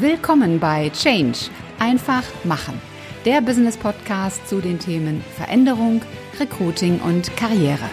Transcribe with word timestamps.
Willkommen 0.00 0.58
bei 0.58 0.90
Change. 0.90 1.50
Einfach 1.78 2.24
machen. 2.42 2.80
Der 3.24 3.40
Business 3.40 3.76
Podcast 3.76 4.48
zu 4.48 4.60
den 4.60 4.80
Themen 4.80 5.22
Veränderung, 5.36 6.02
Recruiting 6.40 6.98
und 6.98 7.36
Karriere. 7.36 7.88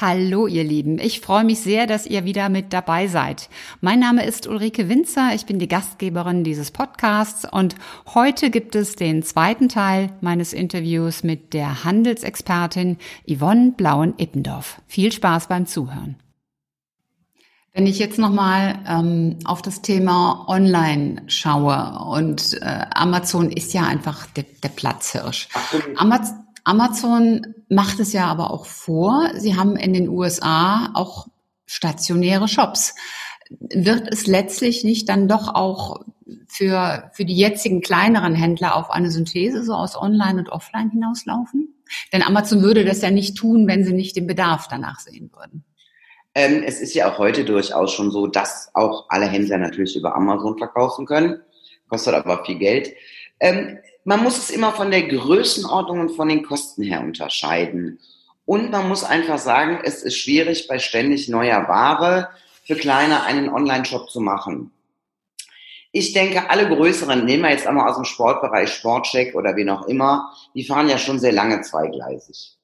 Hallo 0.00 0.46
ihr 0.46 0.64
Lieben, 0.64 0.98
ich 0.98 1.20
freue 1.20 1.44
mich 1.44 1.60
sehr, 1.60 1.86
dass 1.86 2.06
ihr 2.06 2.24
wieder 2.24 2.48
mit 2.48 2.72
dabei 2.72 3.06
seid. 3.06 3.50
Mein 3.82 4.00
Name 4.00 4.24
ist 4.24 4.46
Ulrike 4.46 4.88
Winzer, 4.88 5.34
ich 5.34 5.44
bin 5.44 5.58
die 5.58 5.68
Gastgeberin 5.68 6.42
dieses 6.42 6.70
Podcasts 6.70 7.44
und 7.44 7.74
heute 8.14 8.48
gibt 8.48 8.74
es 8.76 8.96
den 8.96 9.22
zweiten 9.22 9.68
Teil 9.68 10.08
meines 10.22 10.54
Interviews 10.54 11.22
mit 11.22 11.52
der 11.52 11.84
Handelsexpertin 11.84 12.96
Yvonne 13.28 13.72
Blauen-Ippendorf. 13.72 14.80
Viel 14.86 15.12
Spaß 15.12 15.48
beim 15.48 15.66
Zuhören. 15.66 16.16
Wenn 17.74 17.86
ich 17.86 17.98
jetzt 17.98 18.18
nochmal 18.18 18.78
ähm, 18.88 19.38
auf 19.44 19.60
das 19.60 19.82
Thema 19.82 20.48
Online 20.48 21.24
schaue 21.26 21.98
und 22.06 22.54
äh, 22.62 22.86
Amazon 22.94 23.52
ist 23.52 23.74
ja 23.74 23.82
einfach 23.82 24.24
der, 24.28 24.46
der 24.62 24.70
Platzhirsch. 24.70 25.48
Amazon 25.96 26.46
Amazon 26.70 27.54
macht 27.68 27.98
es 27.98 28.12
ja 28.12 28.26
aber 28.26 28.52
auch 28.52 28.64
vor. 28.64 29.32
Sie 29.34 29.56
haben 29.56 29.74
in 29.74 29.92
den 29.92 30.08
USA 30.08 30.92
auch 30.94 31.26
stationäre 31.66 32.46
Shops. 32.46 32.94
Wird 33.58 34.06
es 34.08 34.28
letztlich 34.28 34.84
nicht 34.84 35.08
dann 35.08 35.26
doch 35.26 35.52
auch 35.52 35.98
für, 36.46 37.10
für 37.12 37.24
die 37.24 37.34
jetzigen 37.34 37.80
kleineren 37.80 38.36
Händler 38.36 38.76
auf 38.76 38.88
eine 38.92 39.10
Synthese 39.10 39.64
so 39.64 39.74
aus 39.74 40.00
Online 40.00 40.38
und 40.38 40.50
Offline 40.50 40.90
hinauslaufen? 40.90 41.74
Denn 42.12 42.22
Amazon 42.22 42.62
würde 42.62 42.84
das 42.84 43.02
ja 43.02 43.10
nicht 43.10 43.36
tun, 43.36 43.66
wenn 43.66 43.82
sie 43.82 43.92
nicht 43.92 44.14
den 44.14 44.28
Bedarf 44.28 44.68
danach 44.68 45.00
sehen 45.00 45.32
würden. 45.34 45.64
Ähm, 46.36 46.62
es 46.64 46.80
ist 46.80 46.94
ja 46.94 47.10
auch 47.10 47.18
heute 47.18 47.44
durchaus 47.44 47.92
schon 47.92 48.12
so, 48.12 48.28
dass 48.28 48.70
auch 48.74 49.06
alle 49.08 49.26
Händler 49.26 49.58
natürlich 49.58 49.96
über 49.96 50.14
Amazon 50.14 50.56
verkaufen 50.56 51.04
können. 51.04 51.40
Kostet 51.88 52.14
aber 52.14 52.44
viel 52.44 52.58
Geld. 52.58 52.92
Ähm, 53.40 53.78
man 54.04 54.22
muss 54.22 54.38
es 54.38 54.50
immer 54.50 54.72
von 54.72 54.90
der 54.90 55.08
Größenordnung 55.08 56.00
und 56.00 56.10
von 56.10 56.28
den 56.28 56.44
Kosten 56.44 56.82
her 56.82 57.00
unterscheiden. 57.00 57.98
Und 58.44 58.70
man 58.70 58.88
muss 58.88 59.04
einfach 59.04 59.38
sagen, 59.38 59.80
es 59.84 60.02
ist 60.02 60.16
schwierig, 60.16 60.66
bei 60.66 60.78
ständig 60.78 61.28
neuer 61.28 61.68
Ware 61.68 62.30
für 62.64 62.76
Kleine 62.76 63.22
einen 63.24 63.48
Online-Shop 63.48 64.10
zu 64.10 64.20
machen. 64.20 64.72
Ich 65.92 66.12
denke, 66.12 66.50
alle 66.50 66.68
größeren, 66.68 67.24
nehmen 67.24 67.42
wir 67.42 67.50
jetzt 67.50 67.66
einmal 67.66 67.88
aus 67.88 67.96
dem 67.96 68.04
Sportbereich 68.04 68.72
Sportcheck 68.72 69.34
oder 69.34 69.56
wie 69.56 69.64
noch 69.64 69.86
immer, 69.86 70.32
die 70.54 70.64
fahren 70.64 70.88
ja 70.88 70.98
schon 70.98 71.18
sehr 71.18 71.32
lange 71.32 71.62
zweigleisig. 71.62 72.56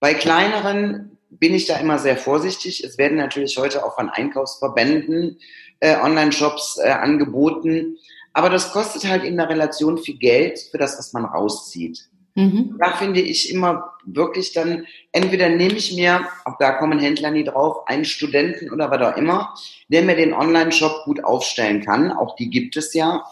Bei 0.00 0.14
kleineren 0.14 1.18
bin 1.30 1.54
ich 1.54 1.66
da 1.66 1.76
immer 1.76 1.98
sehr 1.98 2.16
vorsichtig. 2.16 2.84
Es 2.84 2.98
werden 2.98 3.18
natürlich 3.18 3.58
heute 3.58 3.84
auch 3.84 3.96
von 3.96 4.08
Einkaufsverbänden 4.08 5.38
äh, 5.80 5.96
Online-Shops 5.96 6.78
äh, 6.82 6.90
angeboten. 6.90 7.98
Aber 8.38 8.50
das 8.50 8.70
kostet 8.70 9.04
halt 9.04 9.24
in 9.24 9.36
der 9.36 9.48
Relation 9.48 9.98
viel 9.98 10.16
Geld 10.16 10.60
für 10.70 10.78
das, 10.78 10.96
was 10.96 11.12
man 11.12 11.24
rauszieht. 11.24 12.08
Mhm. 12.36 12.76
Da 12.78 12.92
finde 12.92 13.20
ich 13.20 13.52
immer 13.52 13.94
wirklich 14.04 14.52
dann, 14.52 14.86
entweder 15.10 15.48
nehme 15.48 15.74
ich 15.74 15.92
mir, 15.92 16.24
auch 16.44 16.56
da 16.56 16.74
kommen 16.74 17.00
Händler 17.00 17.32
nie 17.32 17.42
drauf, 17.42 17.88
einen 17.88 18.04
Studenten 18.04 18.70
oder 18.70 18.92
was 18.92 19.02
auch 19.02 19.16
immer, 19.16 19.56
der 19.88 20.02
mir 20.02 20.14
den 20.14 20.34
Online-Shop 20.34 21.02
gut 21.04 21.24
aufstellen 21.24 21.84
kann. 21.84 22.12
Auch 22.12 22.36
die 22.36 22.48
gibt 22.48 22.76
es 22.76 22.94
ja. 22.94 23.24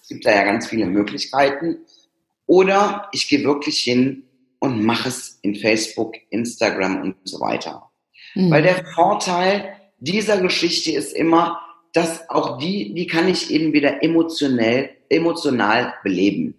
Es 0.00 0.06
gibt 0.06 0.24
da 0.24 0.30
ja 0.30 0.44
ganz 0.44 0.68
viele 0.68 0.86
Möglichkeiten. 0.86 1.78
Oder 2.46 3.08
ich 3.10 3.28
gehe 3.28 3.42
wirklich 3.42 3.80
hin 3.80 4.22
und 4.60 4.84
mache 4.84 5.08
es 5.08 5.40
in 5.42 5.56
Facebook, 5.56 6.14
Instagram 6.30 7.02
und 7.02 7.16
so 7.24 7.40
weiter. 7.40 7.90
Mhm. 8.36 8.52
Weil 8.52 8.62
der 8.62 8.84
Vorteil 8.94 9.74
dieser 9.98 10.40
Geschichte 10.40 10.92
ist 10.92 11.12
immer, 11.12 11.60
dass 11.92 12.28
auch 12.28 12.58
die, 12.58 12.94
die 12.94 13.06
kann 13.06 13.28
ich 13.28 13.50
eben 13.50 13.72
wieder 13.72 14.02
emotionell, 14.02 14.90
emotional 15.08 15.94
beleben. 16.02 16.54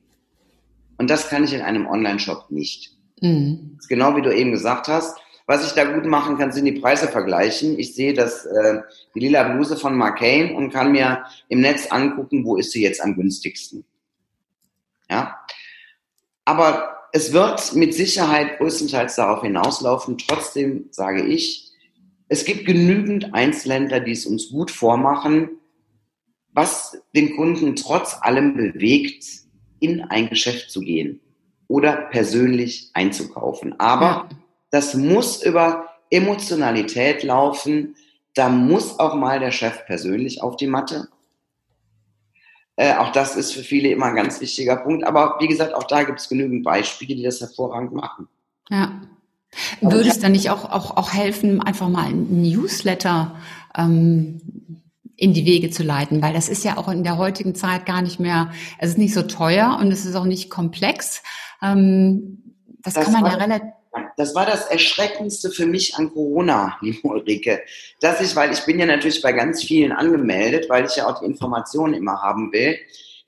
Und 0.98 1.10
das 1.10 1.30
kann 1.30 1.44
ich 1.44 1.54
in 1.54 1.62
einem 1.62 1.88
Online-Shop 1.88 2.50
nicht. 2.50 2.92
Mhm. 3.22 3.78
genau 3.90 4.16
wie 4.16 4.22
du 4.22 4.34
eben 4.34 4.52
gesagt 4.52 4.88
hast. 4.88 5.18
Was 5.46 5.66
ich 5.66 5.74
da 5.74 5.84
gut 5.84 6.06
machen 6.06 6.38
kann, 6.38 6.52
sind 6.52 6.66
die 6.66 6.80
Preise 6.80 7.08
vergleichen. 7.08 7.80
Ich 7.80 7.96
sehe 7.96 8.14
das, 8.14 8.46
äh, 8.46 8.82
die 9.16 9.20
lila 9.20 9.44
Bluse 9.44 9.78
von 9.78 9.96
Marcane 9.96 10.54
und 10.54 10.72
kann 10.72 10.92
mir 10.92 11.26
im 11.48 11.62
Netz 11.62 11.88
angucken, 11.88 12.46
wo 12.46 12.56
ist 12.56 12.72
sie 12.72 12.84
jetzt 12.84 13.02
am 13.02 13.16
günstigsten. 13.16 13.84
Ja. 15.10 15.40
Aber 16.46 16.98
es 17.14 17.34
wird 17.34 17.74
mit 17.76 17.96
Sicherheit 17.96 18.60
größtenteils 18.60 19.16
darauf 19.16 19.42
hinauslaufen. 19.42 20.18
Trotzdem 20.20 20.86
sage 20.92 21.24
ich, 21.24 21.69
es 22.30 22.46
gibt 22.46 22.66
genügend 22.66 23.34
Einzelhändler, 23.34 24.00
die 24.00 24.12
es 24.12 24.26
uns 24.26 24.50
gut 24.50 24.70
vormachen, 24.70 25.50
was 26.54 27.02
den 27.16 27.36
Kunden 27.36 27.76
trotz 27.76 28.18
allem 28.22 28.56
bewegt, 28.56 29.26
in 29.80 30.02
ein 30.02 30.30
Geschäft 30.30 30.70
zu 30.70 30.82
gehen 30.82 31.20
oder 31.68 31.94
persönlich 32.12 32.92
einzukaufen. 32.94 33.80
Aber 33.80 34.30
das 34.70 34.94
muss 34.94 35.44
über 35.44 35.88
Emotionalität 36.12 37.24
laufen. 37.24 37.96
Da 38.36 38.50
muss 38.50 39.00
auch 39.00 39.16
mal 39.16 39.40
der 39.40 39.52
Chef 39.52 39.86
persönlich 39.86 40.44
auf 40.44 40.56
die 40.56 40.68
Matte. 40.68 41.08
Äh, 42.76 42.96
auch 42.96 43.12
das 43.12 43.36
ist 43.36 43.54
für 43.54 43.64
viele 43.64 43.90
immer 43.90 44.06
ein 44.06 44.16
ganz 44.16 44.40
wichtiger 44.40 44.78
Punkt. 44.78 45.04
Aber 45.04 45.38
wie 45.40 45.48
gesagt, 45.48 45.74
auch 45.74 45.84
da 45.84 46.04
gibt 46.04 46.20
es 46.20 46.30
genügend 46.30 46.64
Beispiele, 46.64 47.16
die 47.16 47.24
das 47.24 47.42
hervorragend 47.42 47.94
machen. 47.94 48.28
Ja. 48.70 49.02
Würde 49.82 50.10
es 50.10 50.20
dann 50.20 50.34
nicht 50.34 50.50
auch, 50.50 50.66
auch, 50.66 50.98
auch 50.98 51.14
helfen, 51.14 51.62
einfach 51.62 51.90
mal 51.90 52.08
ein 52.08 52.42
Newsletter 52.42 53.36
ähm, 53.76 54.42
in 55.16 55.34
die 55.34 55.46
Wege 55.46 55.70
zu 55.70 55.84
leiten? 55.84 56.22
Weil 56.22 56.34
das 56.34 56.50
ist 56.50 56.64
ja 56.64 56.78
auch 56.78 56.88
in 56.88 57.04
der 57.04 57.18
heutigen 57.18 57.56
Zeit 57.56 57.86
gar 57.86 58.02
nicht 58.02 58.20
mehr, 58.20 58.52
es 58.78 58.92
ist 58.92 58.98
nicht 58.98 59.14
so 59.14 59.24
teuer 59.24 59.78
und 59.80 59.92
es 59.92 60.06
ist 60.06 60.16
auch 60.16 60.26
nicht 60.26 60.50
komplex. 60.50 61.24
Ähm, 61.62 62.56
das, 62.84 62.94
das 62.94 63.06
kann 63.06 63.14
man 63.14 63.26
ja 63.26 63.38
relativ 63.38 63.70
das 64.18 64.36
war 64.36 64.46
das 64.46 64.68
Erschreckendste 64.68 65.50
für 65.50 65.66
mich 65.66 65.96
an 65.96 66.12
Corona, 66.12 66.78
liebe 66.82 67.08
Ulrike. 67.08 67.62
Dass 68.02 68.22
ich, 68.22 68.36
weil 68.36 68.52
ich 68.52 68.66
bin 68.66 68.80
ja 68.80 68.86
natürlich 68.86 69.22
bei 69.22 69.32
ganz 69.32 69.64
vielen 69.64 69.92
angemeldet, 69.92 70.70
weil 70.70 70.86
ich 70.86 70.98
ja 70.98 71.08
auch 71.08 71.20
die 71.20 71.26
Informationen 71.26 71.94
immer 71.94 72.22
haben 72.22 72.52
will. 72.52 72.78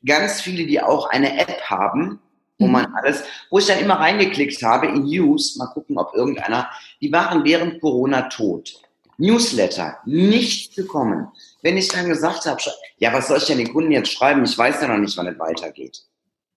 Ganz 0.05 0.41
viele, 0.41 0.65
die 0.65 0.81
auch 0.81 1.09
eine 1.09 1.39
App 1.39 1.61
haben, 1.61 2.19
wo 2.61 2.67
man 2.67 2.89
mhm. 2.89 2.95
alles, 2.95 3.23
wo 3.49 3.59
ich 3.59 3.65
dann 3.65 3.79
immer 3.79 3.95
reingeklickt 3.95 4.61
habe 4.63 4.87
in 4.87 5.03
News, 5.03 5.57
mal 5.57 5.67
gucken, 5.67 5.97
ob 5.97 6.13
irgendeiner, 6.13 6.69
die 7.01 7.11
waren 7.11 7.43
während 7.43 7.81
Corona 7.81 8.23
tot. 8.23 8.81
Newsletter, 9.17 9.97
nicht 10.05 10.75
gekommen. 10.75 11.27
Wenn 11.61 11.77
ich 11.77 11.89
dann 11.89 12.07
gesagt 12.07 12.45
habe, 12.45 12.61
ja, 12.97 13.13
was 13.13 13.27
soll 13.27 13.37
ich 13.37 13.45
denn 13.45 13.59
den 13.59 13.71
Kunden 13.71 13.91
jetzt 13.91 14.11
schreiben? 14.11 14.43
Ich 14.43 14.57
weiß 14.57 14.81
ja 14.81 14.87
noch 14.87 14.97
nicht, 14.97 15.15
wann 15.17 15.27
es 15.27 15.37
weitergeht. 15.37 16.01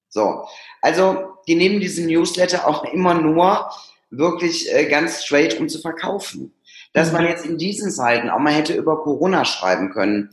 So, 0.08 0.46
also 0.80 1.34
die 1.46 1.56
nehmen 1.56 1.80
diesen 1.80 2.06
Newsletter 2.06 2.66
auch 2.66 2.84
immer 2.84 3.14
nur 3.14 3.68
wirklich 4.10 4.72
äh, 4.72 4.86
ganz 4.86 5.24
straight, 5.24 5.58
um 5.58 5.68
zu 5.68 5.80
verkaufen. 5.80 6.54
Dass 6.92 7.12
man 7.12 7.24
mhm. 7.24 7.28
jetzt 7.28 7.44
in 7.44 7.58
diesen 7.58 7.90
Zeiten 7.90 8.30
auch 8.30 8.38
mal 8.38 8.52
hätte 8.52 8.74
über 8.74 9.02
Corona 9.02 9.44
schreiben 9.44 9.90
können, 9.90 10.30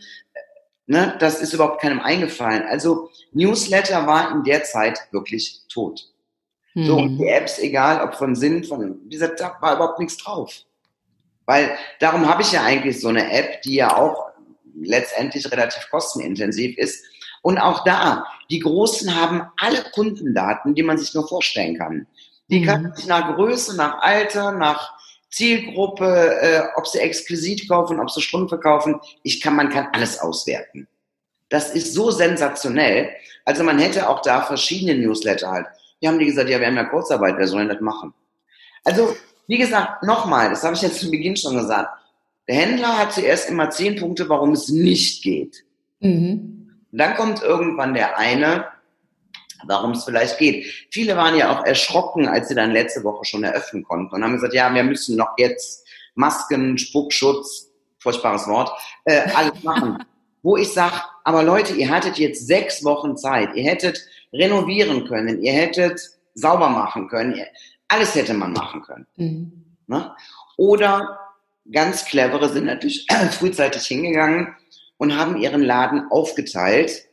Ne, 0.88 1.16
das 1.20 1.40
ist 1.40 1.54
überhaupt 1.54 1.82
keinem 1.82 2.00
eingefallen. 2.00 2.64
Also 2.64 3.10
Newsletter 3.32 4.08
war 4.08 4.32
in 4.32 4.44
der 4.44 4.64
Zeit 4.64 5.00
wirklich 5.12 5.62
tot. 5.70 6.12
Mhm. 6.74 6.86
So, 6.86 6.98
und 6.98 7.18
die 7.18 7.28
Apps, 7.28 7.60
egal 7.60 8.02
ob 8.02 8.16
von 8.16 8.36
Sinn, 8.36 8.64
von 8.64 9.00
dieser, 9.10 9.30
da 9.30 9.56
war 9.62 9.76
überhaupt 9.76 10.00
nichts 10.00 10.18
drauf. 10.18 10.54
Weil 11.46 11.78
darum 12.00 12.28
habe 12.28 12.42
ich 12.42 12.52
ja 12.52 12.64
eigentlich 12.64 13.00
so 13.00 13.10
eine 13.10 13.32
App, 13.32 13.62
die 13.62 13.76
ja 13.76 13.96
auch 13.96 14.32
letztendlich 14.76 15.52
relativ 15.52 15.90
kostenintensiv 15.90 16.78
ist. 16.78 17.06
Und 17.42 17.58
auch 17.58 17.84
da, 17.84 18.26
die 18.50 18.60
Großen 18.60 19.20
haben 19.20 19.44
alle 19.58 19.84
Kundendaten, 19.94 20.76
die 20.76 20.84
man 20.84 20.98
sich 20.98 21.14
nur 21.14 21.28
vorstellen 21.28 21.78
kann. 21.78 22.08
Die 22.50 22.60
mhm. 22.60 22.66
kann 22.66 22.96
sich 22.96 23.08
nach 23.08 23.36
Größe, 23.36 23.76
nach 23.76 24.00
Alter, 24.00 24.52
nach 24.52 24.94
Zielgruppe, 25.32 26.40
äh, 26.42 26.62
ob 26.76 26.88
sie 26.88 27.00
exquisit 27.00 27.68
kaufen, 27.70 28.00
ob 28.00 28.12
sie 28.12 28.22
Strümpfe 28.22 28.60
kaufen. 28.60 29.00
Ich 29.24 29.42
kann, 29.42 29.56
man 29.56 29.70
kann 29.70 29.88
alles 29.94 30.20
auswerten. 30.20 30.88
Das 31.50 31.74
ist 31.74 31.94
so 31.94 32.12
sensationell. 32.12 33.10
Also 33.46 33.64
man 33.64 33.80
hätte 33.80 34.08
auch 34.08 34.22
da 34.22 34.42
verschiedene 34.42 34.96
Newsletter 34.96 35.50
halt. 35.50 35.68
Die 36.02 36.08
haben 36.08 36.20
die 36.20 36.26
gesagt, 36.26 36.50
ja, 36.50 36.60
wir 36.60 36.68
haben 36.68 36.76
ja 36.76 36.86
Kurzarbeit, 36.86 37.36
wer 37.38 37.48
soll 37.48 37.60
denn 37.60 37.70
das 37.70 37.82
machen? 37.82 38.14
Also, 38.84 39.16
wie 39.48 39.58
gesagt, 39.58 40.04
nochmal, 40.04 40.50
das 40.50 40.64
habe 40.64 40.76
ich 40.76 40.82
jetzt 40.82 41.00
zu 41.00 41.12
Beginn 41.12 41.36
schon 41.36 41.56
gesagt. 41.56 41.90
Der 42.48 42.56
Händler 42.56 42.98
hat 42.98 43.14
zuerst 43.14 43.50
immer 43.50 43.70
zehn 43.70 43.96
Punkte, 43.98 44.28
warum 44.28 44.54
es 44.54 44.70
nicht 44.70 45.24
geht. 45.24 45.64
Mhm. 46.00 46.82
Dann 46.92 47.16
kommt 47.16 47.42
irgendwann 47.42 47.94
der 47.94 48.18
eine, 48.18 48.66
warum 49.68 49.92
es 49.92 50.04
vielleicht 50.04 50.38
geht. 50.38 50.66
Viele 50.92 51.16
waren 51.18 51.36
ja 51.36 51.52
auch 51.54 51.66
erschrocken, 51.66 52.28
als 52.28 52.48
sie 52.48 52.56
dann 52.56 52.72
letzte 52.72 53.04
Woche 53.04 53.26
schon 53.26 53.44
eröffnen 53.44 53.84
konnten 53.84 54.16
und 54.16 54.24
haben 54.24 54.34
gesagt, 54.34 54.54
ja, 54.54 54.74
wir 54.74 54.84
müssen 54.84 55.18
noch 55.18 55.34
jetzt 55.38 55.88
Masken, 56.16 56.78
Spuckschutz, 56.78 57.72
furchtbares 58.00 58.48
Wort, 58.48 58.72
äh, 59.06 59.22
alles 59.34 59.64
machen. 59.64 60.04
Wo 60.44 60.58
ich 60.58 60.74
sage, 60.74 60.96
aber 61.24 61.44
Leute, 61.44 61.74
ihr 61.74 61.90
hattet 61.90 62.18
jetzt 62.18 62.48
sechs 62.48 62.84
Wochen 62.84 63.16
Zeit, 63.16 63.56
ihr 63.56 63.64
hättet 63.64 64.04
renovieren 64.34 65.06
können, 65.08 65.42
ihr 65.44 65.54
hättet 65.54 66.02
sauber 66.34 66.70
machen 66.70 67.08
können. 67.08 67.40
Alles 67.88 68.16
hätte 68.16 68.34
man 68.34 68.54
machen 68.54 68.82
können. 68.82 69.06
Mhm. 69.18 69.66
Ne? 69.88 70.16
Oder 70.58 71.20
ganz 71.72 72.06
clevere 72.06 72.50
sind 72.50 72.66
natürlich 72.66 73.06
frühzeitig 73.32 73.84
hingegangen 73.84 74.56
und 74.98 75.18
haben 75.18 75.38
ihren 75.38 75.62
Laden 75.62 76.10
aufgeteilt, 76.10 77.04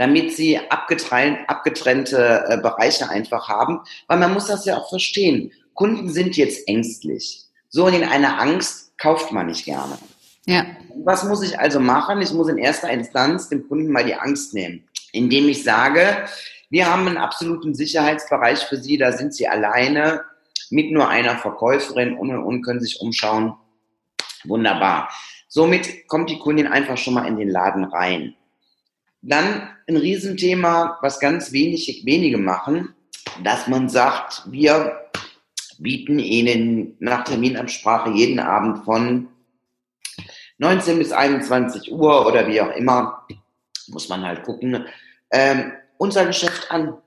damit 0.00 0.34
sie 0.34 0.58
abgetrennte 0.70 2.44
äh, 2.48 2.56
Bereiche 2.56 3.10
einfach 3.10 3.50
haben. 3.50 3.80
Weil 4.06 4.18
man 4.18 4.32
muss 4.32 4.46
das 4.46 4.64
ja 4.64 4.78
auch 4.78 4.88
verstehen. 4.88 5.52
Kunden 5.74 6.08
sind 6.08 6.38
jetzt 6.38 6.66
ängstlich. 6.66 7.44
So 7.68 7.86
in 7.86 8.02
einer 8.04 8.40
Angst 8.40 8.96
kauft 8.96 9.30
man 9.30 9.48
nicht 9.48 9.66
gerne. 9.66 9.98
Ja. 10.46 10.64
Was 11.04 11.24
muss 11.24 11.42
ich 11.42 11.60
also 11.60 11.80
machen? 11.80 12.22
Ich 12.22 12.32
muss 12.32 12.48
in 12.48 12.56
erster 12.56 12.88
Instanz 12.88 13.50
dem 13.50 13.68
Kunden 13.68 13.92
mal 13.92 14.02
die 14.02 14.14
Angst 14.14 14.54
nehmen, 14.54 14.88
indem 15.12 15.50
ich 15.50 15.64
sage, 15.64 16.24
wir 16.70 16.90
haben 16.90 17.06
einen 17.06 17.18
absoluten 17.18 17.74
Sicherheitsbereich 17.74 18.60
für 18.60 18.78
Sie, 18.78 18.96
da 18.96 19.12
sind 19.12 19.34
Sie 19.34 19.48
alleine 19.48 20.24
mit 20.70 20.92
nur 20.92 21.10
einer 21.10 21.36
Verkäuferin 21.36 22.16
und 22.16 22.30
und 22.30 22.42
und 22.42 22.62
können 22.62 22.80
sich 22.80 23.02
umschauen. 23.02 23.52
Wunderbar. 24.44 25.10
Somit 25.46 26.08
kommt 26.08 26.30
die 26.30 26.38
Kundin 26.38 26.68
einfach 26.68 26.96
schon 26.96 27.12
mal 27.12 27.28
in 27.28 27.36
den 27.36 27.50
Laden 27.50 27.84
rein. 27.84 28.34
Dann 29.22 29.68
ein 29.86 29.96
Riesenthema, 29.96 30.98
was 31.02 31.20
ganz 31.20 31.52
wenig, 31.52 32.02
wenige 32.04 32.38
machen, 32.38 32.94
dass 33.44 33.68
man 33.68 33.88
sagt, 33.88 34.42
wir 34.50 35.10
bieten 35.78 36.18
Ihnen 36.18 36.96
nach 37.00 37.24
Terminabsprache 37.24 38.10
jeden 38.10 38.38
Abend 38.38 38.84
von 38.84 39.28
19 40.58 40.98
bis 40.98 41.12
21 41.12 41.90
Uhr 41.92 42.26
oder 42.26 42.46
wie 42.46 42.60
auch 42.60 42.74
immer, 42.76 43.26
muss 43.88 44.08
man 44.08 44.24
halt 44.24 44.42
gucken, 44.44 44.84
ähm, 45.30 45.72
unser 45.96 46.26
Geschäft 46.26 46.70
an. 46.70 46.98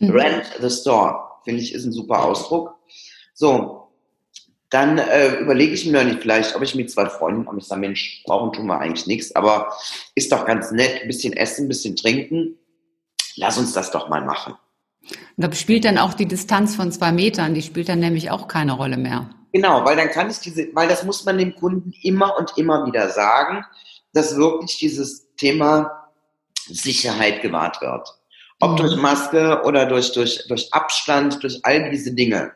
Mhm. 0.00 0.10
Rent 0.10 0.44
the 0.60 0.70
Store, 0.70 1.28
finde 1.44 1.62
ich, 1.62 1.74
ist 1.74 1.84
ein 1.84 1.92
super 1.92 2.24
Ausdruck. 2.24 2.74
So, 3.34 3.81
dann 4.72 4.96
äh, 4.96 5.36
überlege 5.36 5.74
ich 5.74 5.86
mir 5.86 6.02
nicht 6.02 6.22
vielleicht, 6.22 6.56
ob 6.56 6.62
ich 6.62 6.74
mit 6.74 6.90
zwei 6.90 7.06
Freunden, 7.06 7.46
ob 7.46 7.58
ich 7.58 7.64
sage, 7.64 7.82
Mensch, 7.82 8.22
brauchen 8.24 8.52
tun 8.54 8.66
wir 8.66 8.78
eigentlich 8.78 9.06
nichts, 9.06 9.36
aber 9.36 9.76
ist 10.14 10.32
doch 10.32 10.46
ganz 10.46 10.70
nett, 10.70 11.02
ein 11.02 11.08
bisschen 11.08 11.34
essen, 11.34 11.66
ein 11.66 11.68
bisschen 11.68 11.94
trinken. 11.94 12.58
Lass 13.36 13.58
uns 13.58 13.74
das 13.74 13.90
doch 13.90 14.08
mal 14.08 14.24
machen. 14.24 14.54
Da 15.36 15.52
spielt 15.52 15.84
dann 15.84 15.98
auch 15.98 16.14
die 16.14 16.26
Distanz 16.26 16.74
von 16.74 16.90
zwei 16.90 17.12
Metern, 17.12 17.52
die 17.52 17.62
spielt 17.62 17.90
dann 17.90 17.98
nämlich 17.98 18.30
auch 18.30 18.48
keine 18.48 18.72
Rolle 18.72 18.96
mehr. 18.96 19.28
Genau, 19.52 19.84
weil 19.84 19.96
dann 19.96 20.10
kann 20.10 20.30
ich 20.30 20.38
diese, 20.38 20.74
weil 20.74 20.88
das 20.88 21.04
muss 21.04 21.24
man 21.26 21.36
dem 21.36 21.54
Kunden 21.54 21.92
immer 22.02 22.38
und 22.38 22.56
immer 22.56 22.86
wieder 22.86 23.10
sagen, 23.10 23.66
dass 24.14 24.36
wirklich 24.36 24.78
dieses 24.78 25.34
Thema 25.36 26.08
Sicherheit 26.66 27.42
gewahrt 27.42 27.82
wird. 27.82 28.08
Ob 28.60 28.72
mhm. 28.72 28.76
durch 28.76 28.96
Maske 28.96 29.60
oder 29.64 29.84
durch, 29.84 30.12
durch, 30.12 30.46
durch 30.48 30.72
Abstand, 30.72 31.42
durch 31.42 31.60
all 31.62 31.90
diese 31.90 32.14
Dinge. 32.14 32.52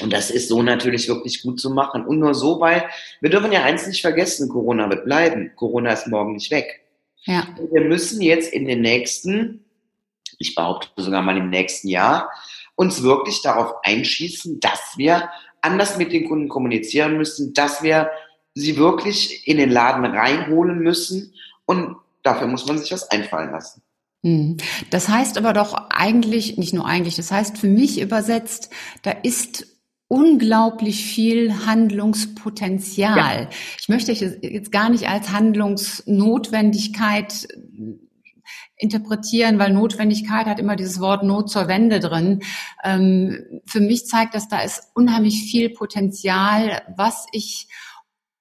Und 0.00 0.12
das 0.12 0.30
ist 0.30 0.48
so 0.48 0.62
natürlich 0.62 1.08
wirklich 1.08 1.42
gut 1.42 1.60
zu 1.60 1.70
machen. 1.70 2.04
Und 2.06 2.18
nur 2.18 2.34
so, 2.34 2.60
weil 2.60 2.88
wir 3.20 3.30
dürfen 3.30 3.52
ja 3.52 3.62
eins 3.64 3.86
nicht 3.86 4.02
vergessen, 4.02 4.48
Corona 4.48 4.88
wird 4.90 5.04
bleiben. 5.04 5.52
Corona 5.56 5.92
ist 5.92 6.06
morgen 6.06 6.34
nicht 6.34 6.50
weg. 6.50 6.82
Ja. 7.24 7.46
Wir 7.72 7.82
müssen 7.82 8.20
jetzt 8.20 8.52
in 8.52 8.66
den 8.66 8.82
nächsten 8.82 9.66
ich 10.38 10.54
behaupte 10.54 11.02
sogar 11.02 11.22
mal 11.22 11.36
im 11.36 11.50
nächsten 11.50 11.88
Jahr, 11.88 12.30
uns 12.74 13.02
wirklich 13.02 13.42
darauf 13.42 13.74
einschießen, 13.82 14.60
dass 14.60 14.94
wir 14.96 15.30
anders 15.60 15.96
mit 15.96 16.12
den 16.12 16.28
Kunden 16.28 16.48
kommunizieren 16.48 17.16
müssen, 17.16 17.54
dass 17.54 17.82
wir 17.82 18.10
sie 18.54 18.76
wirklich 18.76 19.46
in 19.46 19.58
den 19.58 19.70
Laden 19.70 20.04
reinholen 20.04 20.78
müssen 20.78 21.34
und 21.64 21.96
dafür 22.22 22.46
muss 22.46 22.66
man 22.66 22.78
sich 22.78 22.92
was 22.92 23.10
einfallen 23.10 23.50
lassen. 23.50 23.82
Hm. 24.22 24.56
Das 24.90 25.08
heißt 25.08 25.38
aber 25.38 25.52
doch 25.52 25.74
eigentlich, 25.90 26.56
nicht 26.56 26.74
nur 26.74 26.86
eigentlich, 26.86 27.16
das 27.16 27.30
heißt 27.30 27.58
für 27.58 27.68
mich 27.68 28.00
übersetzt, 28.00 28.70
da 29.02 29.10
ist 29.10 29.75
unglaublich 30.08 31.04
viel 31.04 31.66
Handlungspotenzial. 31.66 33.42
Ja. 33.42 33.48
Ich 33.78 33.88
möchte 33.88 34.12
jetzt 34.12 34.70
gar 34.70 34.88
nicht 34.88 35.08
als 35.08 35.30
Handlungsnotwendigkeit 35.30 37.48
interpretieren, 38.76 39.58
weil 39.58 39.72
Notwendigkeit 39.72 40.46
hat 40.46 40.60
immer 40.60 40.76
dieses 40.76 41.00
Wort 41.00 41.22
Not 41.22 41.50
zur 41.50 41.66
Wende 41.66 41.98
drin. 41.98 42.42
Ähm, 42.84 43.62
für 43.64 43.80
mich 43.80 44.06
zeigt 44.06 44.34
das, 44.34 44.48
da 44.48 44.60
ist 44.60 44.90
unheimlich 44.94 45.50
viel 45.50 45.70
Potenzial, 45.70 46.82
was 46.94 47.26
ich 47.32 47.68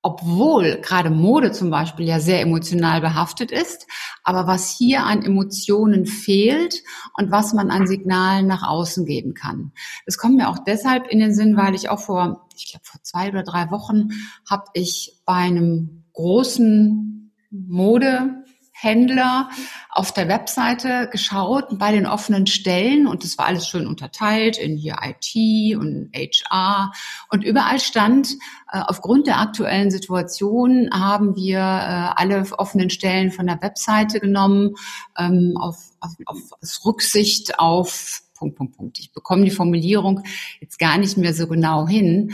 obwohl 0.05 0.81
gerade 0.83 1.09
Mode 1.09 1.51
zum 1.51 1.71
Beispiel 1.71 2.05
ja 2.05 2.19
sehr 2.19 2.39
emotional 2.39 3.01
behaftet 3.01 3.51
ist, 3.51 3.87
aber 4.23 4.45
was 4.45 4.69
hier 4.69 5.03
an 5.03 5.23
Emotionen 5.23 6.05
fehlt 6.05 6.83
und 7.17 7.31
was 7.31 7.53
man 7.53 7.71
an 7.71 7.87
Signalen 7.87 8.45
nach 8.45 8.61
außen 8.61 9.07
geben 9.07 9.33
kann. 9.33 9.71
Es 10.05 10.19
kommt 10.19 10.35
mir 10.35 10.47
auch 10.49 10.59
deshalb 10.59 11.07
in 11.07 11.21
den 11.21 11.33
Sinn, 11.33 11.57
weil 11.57 11.73
ich 11.73 11.89
auch 11.89 11.99
vor, 11.99 12.47
ich 12.55 12.69
glaube 12.69 12.85
vor 12.85 13.01
zwei 13.01 13.29
oder 13.29 13.41
drei 13.41 13.71
Wochen 13.71 14.09
habe 14.47 14.65
ich 14.73 15.23
bei 15.25 15.33
einem 15.33 16.03
großen 16.13 17.33
Mode 17.49 18.44
Händler 18.77 19.49
auf 19.89 20.11
der 20.11 20.27
Webseite 20.27 21.07
geschaut 21.09 21.79
bei 21.79 21.93
den 21.93 22.05
offenen 22.05 22.45
Stellen 22.45 23.07
und 23.07 23.23
das 23.23 23.37
war 23.37 23.45
alles 23.45 23.69
schön 23.69 23.87
unterteilt 23.87 24.57
in 24.57 24.75
hier 24.75 24.97
IT 25.01 25.77
und 25.77 26.11
HR 26.13 26.91
und 27.29 27.45
überall 27.45 27.79
stand, 27.79 28.33
äh, 28.71 28.81
aufgrund 28.85 29.27
der 29.27 29.39
aktuellen 29.39 29.91
Situation 29.91 30.89
haben 30.91 31.37
wir 31.37 31.59
äh, 31.59 32.21
alle 32.21 32.45
offenen 32.57 32.89
Stellen 32.89 33.31
von 33.31 33.47
der 33.47 33.61
Webseite 33.61 34.19
genommen, 34.19 34.75
ähm, 35.17 35.53
auf, 35.57 35.77
auf, 36.01 36.11
auf 36.25 36.85
Rücksicht 36.85 37.57
auf 37.59 38.23
Punkt, 38.37 38.57
Punkt, 38.57 38.75
Punkt. 38.75 38.99
Ich 38.99 39.13
bekomme 39.13 39.45
die 39.45 39.51
Formulierung 39.51 40.21
jetzt 40.59 40.77
gar 40.77 40.97
nicht 40.97 41.15
mehr 41.15 41.33
so 41.33 41.47
genau 41.47 41.87
hin, 41.87 42.33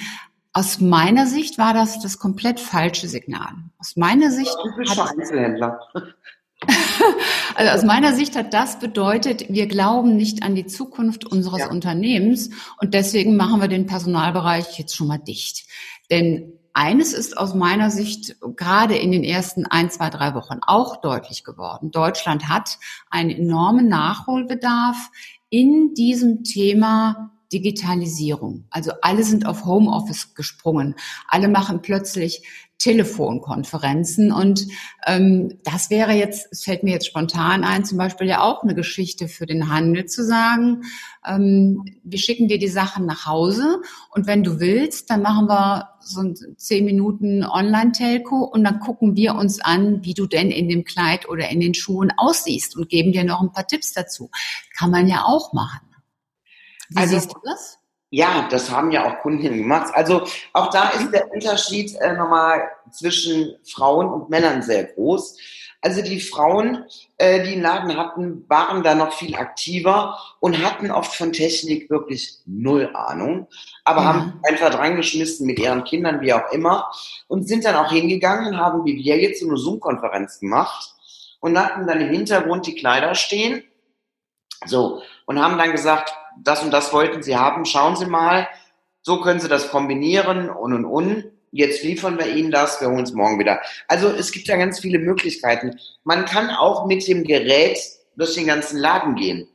aus 0.53 0.79
meiner 0.81 1.27
Sicht 1.27 1.57
war 1.57 1.73
das 1.73 1.99
das 1.99 2.17
komplett 2.17 2.59
falsche 2.59 3.07
Signal. 3.07 3.53
Aus 3.79 3.95
meiner 3.95 4.31
Sicht. 4.31 4.55
Typischer 4.63 5.09
Einzelhändler. 5.09 5.79
also 7.55 7.71
aus 7.71 7.83
meiner 7.83 8.13
Sicht 8.13 8.35
hat 8.35 8.53
das 8.53 8.77
bedeutet, 8.79 9.45
wir 9.49 9.67
glauben 9.67 10.15
nicht 10.15 10.43
an 10.43 10.53
die 10.53 10.65
Zukunft 10.65 11.25
unseres 11.25 11.61
ja. 11.61 11.69
Unternehmens 11.69 12.49
und 12.79 12.93
deswegen 12.93 13.35
machen 13.35 13.61
wir 13.61 13.67
den 13.67 13.87
Personalbereich 13.87 14.77
jetzt 14.77 14.95
schon 14.95 15.07
mal 15.07 15.17
dicht. 15.17 15.65
Denn 16.11 16.53
eines 16.73 17.13
ist 17.13 17.37
aus 17.37 17.53
meiner 17.53 17.89
Sicht 17.89 18.35
gerade 18.55 18.95
in 18.95 19.11
den 19.11 19.23
ersten 19.23 19.65
ein, 19.65 19.89
zwei, 19.89 20.09
drei 20.09 20.35
Wochen 20.35 20.59
auch 20.61 20.97
deutlich 21.01 21.43
geworden. 21.43 21.91
Deutschland 21.91 22.47
hat 22.47 22.77
einen 23.09 23.29
enormen 23.29 23.87
Nachholbedarf 23.87 25.09
in 25.49 25.93
diesem 25.93 26.43
Thema 26.43 27.31
Digitalisierung. 27.51 28.65
Also 28.69 28.91
alle 29.01 29.23
sind 29.23 29.45
auf 29.45 29.65
Homeoffice 29.65 30.33
gesprungen. 30.33 30.95
Alle 31.27 31.47
machen 31.47 31.81
plötzlich 31.81 32.43
Telefonkonferenzen. 32.81 34.31
Und 34.31 34.67
ähm, 35.05 35.59
das 35.63 35.91
wäre 35.91 36.13
jetzt, 36.13 36.47
es 36.51 36.63
fällt 36.63 36.81
mir 36.81 36.93
jetzt 36.93 37.05
spontan 37.05 37.63
ein, 37.63 37.85
zum 37.85 37.99
Beispiel 37.99 38.27
ja 38.27 38.41
auch 38.41 38.63
eine 38.63 38.73
Geschichte 38.73 39.27
für 39.27 39.45
den 39.45 39.69
Handel 39.69 40.05
zu 40.05 40.25
sagen, 40.25 40.81
ähm, 41.23 41.85
wir 42.03 42.17
schicken 42.17 42.47
dir 42.47 42.57
die 42.57 42.67
Sachen 42.67 43.05
nach 43.05 43.27
Hause 43.27 43.81
und 44.09 44.25
wenn 44.25 44.43
du 44.43 44.59
willst, 44.59 45.11
dann 45.11 45.21
machen 45.21 45.47
wir 45.47 45.89
so 45.99 46.33
zehn 46.57 46.83
Minuten 46.85 47.43
Online-Telco 47.43 48.43
und 48.45 48.63
dann 48.63 48.79
gucken 48.79 49.15
wir 49.15 49.35
uns 49.35 49.61
an, 49.61 50.03
wie 50.03 50.15
du 50.15 50.25
denn 50.25 50.49
in 50.49 50.67
dem 50.67 50.83
Kleid 50.83 51.29
oder 51.29 51.49
in 51.49 51.59
den 51.59 51.75
Schuhen 51.75 52.11
aussiehst 52.17 52.75
und 52.75 52.89
geben 52.89 53.11
dir 53.11 53.23
noch 53.23 53.41
ein 53.41 53.51
paar 53.51 53.67
Tipps 53.67 53.93
dazu. 53.93 54.31
Kann 54.75 54.89
man 54.89 55.07
ja 55.07 55.25
auch 55.25 55.53
machen. 55.53 55.90
Wie 56.91 56.97
also, 56.97 57.15
siehst 57.15 57.33
du 57.33 57.39
das? 57.43 57.77
Ja, 58.09 58.47
das 58.51 58.69
haben 58.69 58.91
ja 58.91 59.05
auch 59.05 59.21
Kundinnen 59.21 59.59
gemacht. 59.59 59.93
Also 59.93 60.25
auch 60.51 60.69
da 60.69 60.89
ist 60.89 61.11
der 61.11 61.31
Unterschied 61.31 61.95
äh, 62.01 62.13
nochmal 62.13 62.69
zwischen 62.91 63.55
Frauen 63.63 64.09
und 64.09 64.29
Männern 64.29 64.61
sehr 64.61 64.83
groß. 64.83 65.37
Also 65.83 66.03
die 66.03 66.19
Frauen, 66.19 66.85
äh, 67.17 67.41
die 67.43 67.53
einen 67.53 67.63
Laden 67.63 67.97
hatten, 67.97 68.45
waren 68.49 68.83
da 68.83 68.93
noch 68.95 69.13
viel 69.13 69.35
aktiver 69.35 70.19
und 70.39 70.61
hatten 70.61 70.91
oft 70.91 71.15
von 71.15 71.31
Technik 71.31 71.89
wirklich 71.89 72.37
null 72.45 72.91
Ahnung, 72.93 73.47
aber 73.83 74.01
ja. 74.01 74.07
haben 74.07 74.39
einfach 74.43 74.69
dran 74.69 74.97
geschmissen 74.97 75.47
mit 75.47 75.57
ihren 75.57 75.83
Kindern, 75.83 76.21
wie 76.21 76.33
auch 76.33 76.51
immer, 76.51 76.91
und 77.27 77.47
sind 77.47 77.65
dann 77.65 77.75
auch 77.75 77.91
hingegangen 77.91 78.53
und 78.53 78.57
haben, 78.59 78.85
wie 78.85 78.95
wir 78.95 79.17
jetzt, 79.19 79.39
so 79.39 79.47
eine 79.47 79.57
Zoom-Konferenz 79.57 80.39
gemacht 80.39 80.93
und 81.39 81.57
hatten 81.57 81.87
dann 81.87 82.01
im 82.01 82.09
Hintergrund 82.09 82.67
die 82.67 82.75
Kleider 82.75 83.15
stehen. 83.15 83.63
So, 84.65 85.01
und 85.25 85.41
haben 85.41 85.57
dann 85.57 85.71
gesagt, 85.71 86.13
das 86.37 86.63
und 86.63 86.71
das 86.71 86.93
wollten 86.93 87.23
Sie 87.23 87.35
haben, 87.35 87.65
schauen 87.65 87.95
Sie 87.95 88.05
mal, 88.05 88.47
so 89.01 89.21
können 89.21 89.39
Sie 89.39 89.47
das 89.47 89.69
kombinieren 89.69 90.49
und 90.49 90.73
und 90.73 90.85
und. 90.85 91.25
Jetzt 91.53 91.83
liefern 91.83 92.17
wir 92.17 92.33
Ihnen 92.33 92.51
das, 92.51 92.79
wir 92.79 92.87
holen 92.87 93.03
es 93.03 93.11
morgen 93.11 93.37
wieder. 93.37 93.59
Also 93.87 94.07
es 94.07 94.31
gibt 94.31 94.47
ja 94.47 94.55
ganz 94.55 94.79
viele 94.79 94.99
Möglichkeiten. 94.99 95.77
Man 96.03 96.25
kann 96.25 96.49
auch 96.49 96.85
mit 96.85 97.05
dem 97.07 97.25
Gerät 97.25 97.77
durch 98.15 98.35
den 98.35 98.47
ganzen 98.47 98.79
Laden 98.79 99.15
gehen. 99.15 99.47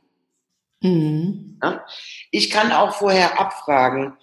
Mhm. 0.81 1.57
Ja? 1.63 1.83
Ich 2.29 2.51
kann 2.51 2.71
auch 2.71 2.93
vorher 2.93 3.39
abfragen, 3.39 4.13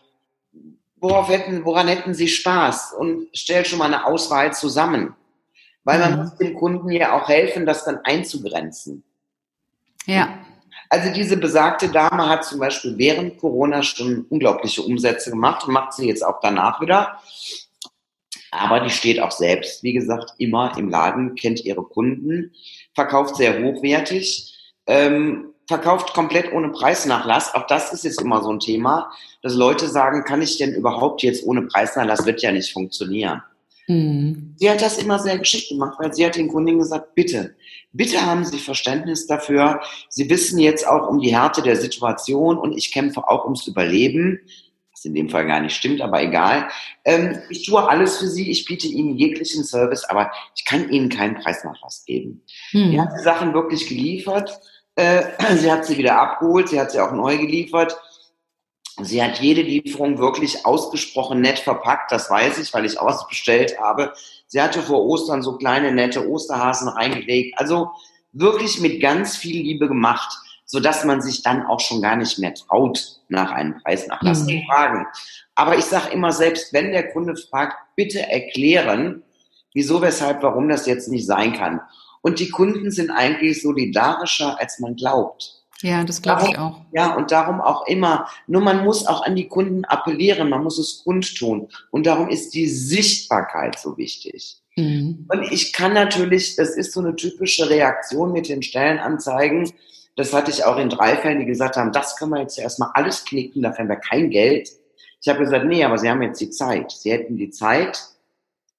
worauf 0.96 1.28
hätten, 1.28 1.64
woran 1.64 1.88
hätten 1.88 2.14
Sie 2.14 2.28
Spaß 2.28 2.92
und 2.92 3.28
stell 3.32 3.64
schon 3.64 3.78
mal 3.78 3.86
eine 3.86 4.06
Auswahl 4.06 4.52
zusammen. 4.54 5.16
Weil 5.82 5.98
man 5.98 6.12
mhm. 6.12 6.18
muss 6.18 6.36
dem 6.36 6.54
Kunden 6.54 6.90
ja 6.90 7.12
auch 7.20 7.28
helfen, 7.28 7.66
das 7.66 7.84
dann 7.84 7.98
einzugrenzen. 8.04 9.02
Ja. 10.06 10.38
Also 10.94 11.12
diese 11.12 11.36
besagte 11.36 11.88
Dame 11.88 12.28
hat 12.28 12.44
zum 12.44 12.60
Beispiel 12.60 12.96
während 12.96 13.38
Corona 13.38 13.82
schon 13.82 14.26
unglaubliche 14.30 14.80
Umsätze 14.80 15.30
gemacht 15.30 15.66
und 15.66 15.72
macht 15.72 15.92
sie 15.92 16.06
jetzt 16.06 16.24
auch 16.24 16.38
danach 16.40 16.80
wieder. 16.80 17.18
Aber 18.52 18.78
die 18.78 18.90
steht 18.90 19.18
auch 19.18 19.32
selbst, 19.32 19.82
wie 19.82 19.92
gesagt, 19.92 20.34
immer 20.38 20.78
im 20.78 20.88
Laden, 20.88 21.34
kennt 21.34 21.64
ihre 21.64 21.82
Kunden, 21.82 22.52
verkauft 22.94 23.34
sehr 23.34 23.60
hochwertig, 23.60 24.54
ähm, 24.86 25.46
verkauft 25.66 26.14
komplett 26.14 26.52
ohne 26.52 26.68
Preisnachlass. 26.68 27.56
Auch 27.56 27.66
das 27.66 27.92
ist 27.92 28.04
jetzt 28.04 28.20
immer 28.20 28.40
so 28.40 28.52
ein 28.52 28.60
Thema, 28.60 29.10
dass 29.42 29.56
Leute 29.56 29.88
sagen, 29.88 30.22
kann 30.22 30.42
ich 30.42 30.58
denn 30.58 30.74
überhaupt 30.74 31.24
jetzt 31.24 31.44
ohne 31.44 31.62
Preisnachlass? 31.62 32.24
Wird 32.24 32.40
ja 32.40 32.52
nicht 32.52 32.72
funktionieren. 32.72 33.42
Mhm. 33.86 34.54
Sie 34.56 34.70
hat 34.70 34.82
das 34.82 34.98
immer 34.98 35.18
sehr 35.18 35.38
geschickt 35.38 35.68
gemacht, 35.68 35.98
weil 35.98 36.12
sie 36.14 36.24
hat 36.24 36.36
den 36.36 36.48
Kunden 36.48 36.78
gesagt, 36.78 37.14
bitte, 37.14 37.54
bitte 37.92 38.24
haben 38.24 38.44
Sie 38.44 38.58
Verständnis 38.58 39.26
dafür. 39.26 39.80
Sie 40.08 40.28
wissen 40.30 40.58
jetzt 40.58 40.86
auch 40.86 41.08
um 41.08 41.20
die 41.20 41.34
Härte 41.34 41.62
der 41.62 41.76
Situation 41.76 42.56
und 42.58 42.76
ich 42.76 42.92
kämpfe 42.92 43.28
auch 43.28 43.44
ums 43.44 43.66
Überleben 43.66 44.40
was 44.94 45.04
in 45.04 45.14
dem 45.14 45.28
Fall 45.28 45.46
gar 45.46 45.60
nicht 45.60 45.74
stimmt, 45.74 46.00
aber 46.00 46.22
egal. 46.22 46.68
Ähm, 47.04 47.38
ich 47.50 47.66
tue 47.66 47.86
alles 47.88 48.18
für 48.18 48.28
Sie, 48.28 48.50
ich 48.50 48.64
biete 48.64 48.86
Ihnen 48.86 49.16
jeglichen 49.16 49.64
Service, 49.64 50.04
aber 50.04 50.30
ich 50.56 50.64
kann 50.64 50.88
Ihnen 50.88 51.08
keinen 51.08 51.34
Preisnachlass 51.34 52.04
geben. 52.06 52.42
Hm. 52.70 52.90
Sie 52.90 53.00
hat 53.00 53.10
die 53.18 53.22
Sachen 53.22 53.54
wirklich 53.54 53.88
geliefert, 53.88 54.58
äh, 54.96 55.22
sie 55.56 55.70
hat 55.70 55.84
sie 55.84 55.98
wieder 55.98 56.20
abgeholt, 56.20 56.68
sie 56.68 56.80
hat 56.80 56.92
sie 56.92 57.00
auch 57.00 57.12
neu 57.12 57.36
geliefert. 57.38 57.96
Sie 59.02 59.22
hat 59.22 59.40
jede 59.40 59.62
Lieferung 59.62 60.18
wirklich 60.18 60.64
ausgesprochen 60.64 61.40
nett 61.40 61.58
verpackt, 61.58 62.12
das 62.12 62.30
weiß 62.30 62.58
ich, 62.58 62.72
weil 62.72 62.84
ich 62.84 63.00
ausbestellt 63.00 63.78
habe. 63.80 64.12
Sie 64.46 64.60
hatte 64.60 64.82
vor 64.82 65.04
Ostern 65.04 65.42
so 65.42 65.56
kleine 65.56 65.92
nette 65.92 66.28
Osterhasen 66.28 66.88
reingelegt. 66.88 67.58
Also 67.58 67.90
wirklich 68.32 68.80
mit 68.80 69.00
ganz 69.00 69.36
viel 69.36 69.62
Liebe 69.62 69.88
gemacht 69.88 70.38
so 70.66 70.80
dass 70.80 71.04
man 71.04 71.20
sich 71.20 71.42
dann 71.42 71.66
auch 71.66 71.80
schon 71.80 72.02
gar 72.02 72.16
nicht 72.16 72.38
mehr 72.38 72.54
traut, 72.54 73.20
nach 73.28 73.52
einem 73.52 73.80
Preisnachlass 73.82 74.42
mhm. 74.42 74.48
zu 74.48 74.62
fragen. 74.66 75.06
Aber 75.54 75.76
ich 75.78 75.84
sage 75.84 76.10
immer, 76.12 76.32
selbst 76.32 76.72
wenn 76.72 76.90
der 76.90 77.12
Kunde 77.12 77.36
fragt, 77.36 77.76
bitte 77.96 78.28
erklären, 78.28 79.22
wieso, 79.72 80.02
weshalb, 80.02 80.42
warum 80.42 80.68
das 80.68 80.86
jetzt 80.86 81.08
nicht 81.08 81.26
sein 81.26 81.52
kann. 81.52 81.80
Und 82.22 82.40
die 82.40 82.48
Kunden 82.48 82.90
sind 82.90 83.10
eigentlich 83.10 83.62
solidarischer, 83.62 84.58
als 84.58 84.78
man 84.78 84.96
glaubt. 84.96 85.62
Ja, 85.82 86.04
das 86.04 86.22
glaube 86.22 86.46
ich 86.48 86.58
auch. 86.58 86.80
Ja, 86.92 87.14
und 87.14 87.30
darum 87.30 87.60
auch 87.60 87.86
immer. 87.86 88.28
Nur 88.46 88.62
man 88.62 88.84
muss 88.84 89.06
auch 89.06 89.22
an 89.22 89.36
die 89.36 89.48
Kunden 89.48 89.84
appellieren, 89.84 90.48
man 90.48 90.62
muss 90.62 90.78
es 90.78 91.02
kundtun. 91.04 91.68
Und 91.90 92.06
darum 92.06 92.28
ist 92.28 92.54
die 92.54 92.68
Sichtbarkeit 92.68 93.78
so 93.78 93.96
wichtig. 93.96 94.62
Mhm. 94.76 95.26
Und 95.28 95.52
ich 95.52 95.72
kann 95.72 95.92
natürlich, 95.92 96.56
das 96.56 96.76
ist 96.76 96.92
so 96.92 97.00
eine 97.00 97.16
typische 97.16 97.68
Reaktion 97.68 98.32
mit 98.32 98.48
den 98.48 98.62
Stellenanzeigen, 98.62 99.72
das 100.16 100.32
hatte 100.32 100.50
ich 100.50 100.64
auch 100.64 100.76
in 100.78 100.88
drei 100.88 101.16
Fällen, 101.16 101.40
die 101.40 101.46
gesagt 101.46 101.76
haben, 101.76 101.92
das 101.92 102.16
können 102.16 102.32
wir 102.32 102.40
jetzt 102.40 102.58
erstmal 102.58 102.90
alles 102.94 103.24
knicken, 103.24 103.62
dafür 103.62 103.80
haben 103.80 103.88
wir 103.88 103.96
kein 103.96 104.30
Geld. 104.30 104.70
Ich 105.20 105.28
habe 105.28 105.40
gesagt, 105.40 105.64
nee, 105.64 105.82
aber 105.82 105.98
Sie 105.98 106.08
haben 106.08 106.22
jetzt 106.22 106.40
die 106.40 106.50
Zeit. 106.50 106.92
Sie 106.92 107.10
hätten 107.10 107.36
die 107.36 107.50
Zeit, 107.50 108.00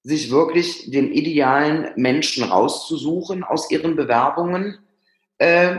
sich 0.04 0.30
wirklich 0.30 0.92
den 0.92 1.12
idealen 1.12 1.90
Menschen 1.96 2.44
rauszusuchen 2.44 3.44
aus 3.44 3.70
Ihren 3.72 3.96
Bewerbungen. 3.96 4.78
Äh, 5.40 5.78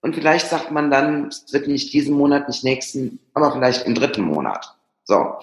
und 0.00 0.14
vielleicht 0.14 0.48
sagt 0.48 0.70
man 0.70 0.90
dann, 0.90 1.28
es 1.28 1.52
wird 1.52 1.68
nicht 1.68 1.92
diesen 1.92 2.16
Monat, 2.16 2.48
nicht 2.48 2.64
nächsten, 2.64 3.18
aber 3.34 3.52
vielleicht 3.52 3.86
im 3.86 3.94
dritten 3.94 4.22
Monat. 4.22 4.74
So. 5.04 5.34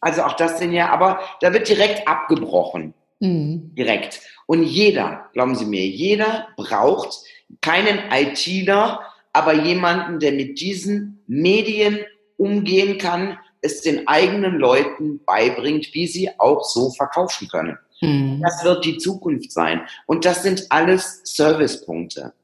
Also 0.00 0.22
auch 0.22 0.34
das 0.34 0.58
sind 0.58 0.72
ja, 0.72 0.90
aber 0.90 1.20
da 1.40 1.52
wird 1.52 1.68
direkt 1.68 2.06
abgebrochen. 2.06 2.92
Mhm. 3.20 3.74
Direkt. 3.74 4.20
Und 4.46 4.64
jeder, 4.64 5.30
glauben 5.32 5.54
Sie 5.54 5.64
mir, 5.64 5.86
jeder 5.86 6.48
braucht 6.56 7.20
keinen 7.60 7.98
ITler, 8.12 9.00
aber 9.32 9.54
jemanden, 9.54 10.20
der 10.20 10.32
mit 10.32 10.60
diesen 10.60 11.22
Medien 11.26 12.00
umgehen 12.36 12.98
kann, 12.98 13.38
es 13.62 13.80
den 13.80 14.06
eigenen 14.06 14.58
Leuten 14.58 15.24
beibringt, 15.24 15.88
wie 15.94 16.06
sie 16.06 16.30
auch 16.38 16.62
so 16.62 16.90
verkaufen 16.90 17.48
können. 17.48 17.78
Hm. 18.00 18.42
Das 18.42 18.62
wird 18.62 18.84
die 18.84 18.98
Zukunft 18.98 19.50
sein. 19.50 19.80
Und 20.06 20.26
das 20.26 20.42
sind 20.42 20.66
alles 20.68 21.22
Servicepunkte. 21.24 22.34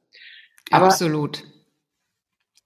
Aber, 0.70 0.86
Absolut. 0.86 1.44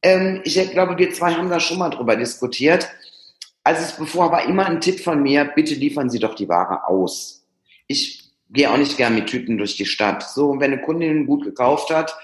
Ähm, 0.02 0.42
ich 0.44 0.54
glaube, 0.70 0.96
wir 0.98 1.12
zwei 1.12 1.34
haben 1.34 1.50
da 1.50 1.58
schon 1.58 1.78
mal 1.78 1.90
drüber 1.90 2.16
diskutiert. 2.16 2.88
Als 3.62 3.80
es 3.80 3.96
bevor 3.96 4.30
war 4.30 4.46
immer 4.46 4.66
ein 4.66 4.80
Tipp 4.80 5.00
von 5.00 5.22
mir, 5.22 5.46
bitte 5.46 5.74
liefern 5.74 6.10
Sie 6.10 6.18
doch 6.18 6.34
die 6.34 6.48
Ware 6.48 6.86
aus. 6.86 7.46
Ich 7.86 8.30
gehe 8.50 8.70
auch 8.70 8.76
nicht 8.76 8.96
gern 8.98 9.14
mit 9.14 9.26
Tüten 9.26 9.56
durch 9.56 9.76
die 9.76 9.86
Stadt. 9.86 10.22
So, 10.22 10.60
wenn 10.60 10.72
eine 10.72 10.82
Kundin 10.82 11.26
gut 11.26 11.44
gekauft 11.44 11.90
hat, 11.90 12.14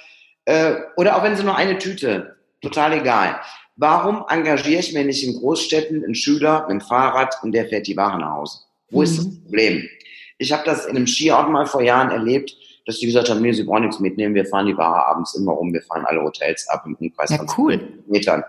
äh, 0.45 0.75
oder 0.97 1.17
auch 1.17 1.23
wenn 1.23 1.37
sie 1.37 1.45
nur 1.45 1.57
eine 1.57 1.79
Tüte, 1.79 2.37
total 2.61 2.95
egal. 2.95 3.41
Warum 3.77 4.25
engagiere 4.29 4.81
ich 4.81 4.93
mir 4.93 5.05
nicht 5.05 5.25
in 5.25 5.39
Großstädten 5.39 6.05
einen 6.05 6.15
Schüler 6.15 6.63
mit 6.63 6.71
dem 6.73 6.81
Fahrrad 6.83 7.37
und 7.43 7.53
der 7.53 7.67
fährt 7.67 7.87
die 7.87 7.97
Ware 7.97 8.19
nach 8.19 8.33
Hause? 8.33 8.59
Wo 8.91 8.99
mhm. 8.99 9.05
ist 9.05 9.19
das 9.19 9.27
mhm. 9.27 9.43
Problem? 9.45 9.89
Ich 10.39 10.53
habe 10.53 10.65
das 10.65 10.87
in 10.87 10.97
einem 10.97 11.07
Skiort 11.07 11.51
mal 11.51 11.67
vor 11.67 11.83
Jahren 11.83 12.11
erlebt, 12.11 12.55
dass 12.87 12.99
die 12.99 13.07
gesagt 13.07 13.29
haben, 13.29 13.41
nee, 13.41 13.53
sie 13.53 13.65
brauchen 13.65 13.83
nichts 13.83 14.01
mitnehmen, 14.01 14.35
wir 14.35 14.47
fahren 14.47 14.67
die 14.67 14.77
Ware 14.77 15.07
abends 15.07 15.35
immer 15.35 15.53
rum, 15.53 15.73
wir 15.73 15.83
fahren 15.83 16.05
alle 16.07 16.23
Hotels 16.23 16.69
ab 16.69 16.85
im 16.87 16.95
Umkreis 16.95 17.31
ja, 17.31 17.37
von 17.37 17.49
cool. 17.57 18.03
Metern. 18.07 18.43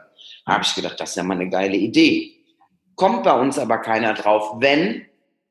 Da 0.46 0.54
habe 0.54 0.64
ich 0.64 0.74
gedacht, 0.74 1.00
das 1.00 1.12
ist 1.12 1.16
ja 1.16 1.24
mal 1.24 1.36
eine 1.36 1.50
geile 1.50 1.78
Idee. 1.78 2.32
Kommt 2.96 3.24
bei 3.24 3.40
uns 3.40 3.58
aber 3.60 3.78
keiner 3.80 4.14
drauf, 4.14 4.56
wenn, 4.60 5.06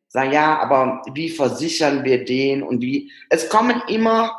sagen, 0.08 0.32
ja, 0.32 0.58
aber 0.58 1.02
wie 1.14 1.28
versichern 1.28 2.04
wir 2.04 2.24
den 2.24 2.62
und 2.62 2.80
wie, 2.80 3.10
es 3.28 3.48
kommen 3.48 3.82
immer 3.88 4.36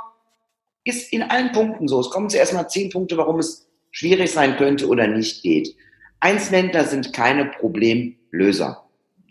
ist 0.83 1.13
in 1.13 1.24
allen 1.24 1.51
Punkten 1.51 1.88
so. 1.88 2.00
Es 2.00 2.10
kommen 2.10 2.29
zuerst 2.29 2.53
mal 2.53 2.67
zehn 2.67 2.89
Punkte, 2.89 3.17
warum 3.17 3.39
es 3.39 3.69
schwierig 3.91 4.31
sein 4.31 4.57
könnte 4.57 4.88
oder 4.88 5.07
nicht 5.07 5.43
geht. 5.43 5.75
Einzelhändler 6.19 6.86
sind 6.86 7.13
keine 7.13 7.45
Problemlöser. 7.45 8.83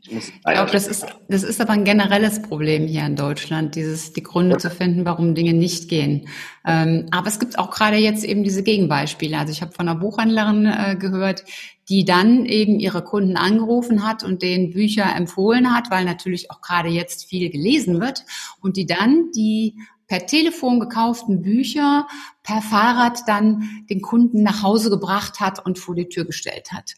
Ich, 0.08 0.42
glaube, 0.42 0.70
das 0.70 0.86
ist, 0.86 1.06
das 1.28 1.42
ist 1.42 1.60
aber 1.60 1.74
ein 1.74 1.84
generelles 1.84 2.40
Problem 2.40 2.86
hier 2.86 3.04
in 3.04 3.16
Deutschland, 3.16 3.74
dieses, 3.74 4.12
die 4.12 4.22
Gründe 4.22 4.56
zu 4.56 4.70
finden, 4.70 5.04
warum 5.04 5.34
Dinge 5.34 5.52
nicht 5.52 5.88
gehen. 5.88 6.28
Ähm, 6.66 7.06
aber 7.10 7.28
es 7.28 7.38
gibt 7.38 7.58
auch 7.58 7.70
gerade 7.70 7.96
jetzt 7.96 8.24
eben 8.24 8.42
diese 8.42 8.62
Gegenbeispiele. 8.62 9.38
Also 9.38 9.52
ich 9.52 9.60
habe 9.60 9.72
von 9.72 9.88
einer 9.88 10.00
Buchhändlerin 10.00 10.66
äh, 10.66 10.96
gehört, 10.98 11.44
die 11.90 12.04
dann 12.04 12.46
eben 12.46 12.80
ihre 12.80 13.04
Kunden 13.04 13.36
angerufen 13.36 14.06
hat 14.06 14.24
und 14.24 14.42
denen 14.42 14.70
Bücher 14.70 15.14
empfohlen 15.14 15.74
hat, 15.74 15.90
weil 15.90 16.04
natürlich 16.04 16.50
auch 16.50 16.62
gerade 16.62 16.88
jetzt 16.88 17.26
viel 17.26 17.50
gelesen 17.50 18.00
wird 18.00 18.24
und 18.60 18.76
die 18.76 18.86
dann 18.86 19.30
die 19.32 19.76
per 20.06 20.26
Telefon 20.26 20.80
gekauften 20.80 21.42
Bücher 21.42 22.08
per 22.42 22.62
Fahrrad 22.62 23.20
dann 23.26 23.84
den 23.90 24.00
Kunden 24.00 24.42
nach 24.42 24.62
Hause 24.62 24.90
gebracht 24.90 25.40
hat 25.40 25.64
und 25.64 25.78
vor 25.78 25.94
die 25.94 26.08
Tür 26.08 26.24
gestellt 26.24 26.72
hat. 26.72 26.94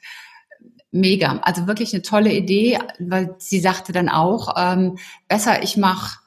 Mega, 0.92 1.38
also 1.42 1.66
wirklich 1.66 1.94
eine 1.94 2.02
tolle 2.02 2.32
Idee, 2.32 2.78
weil 2.98 3.34
sie 3.38 3.60
sagte 3.60 3.92
dann 3.92 4.10
auch, 4.10 4.54
ähm, 4.58 4.98
besser 5.26 5.62
ich 5.62 5.78
mache 5.78 6.18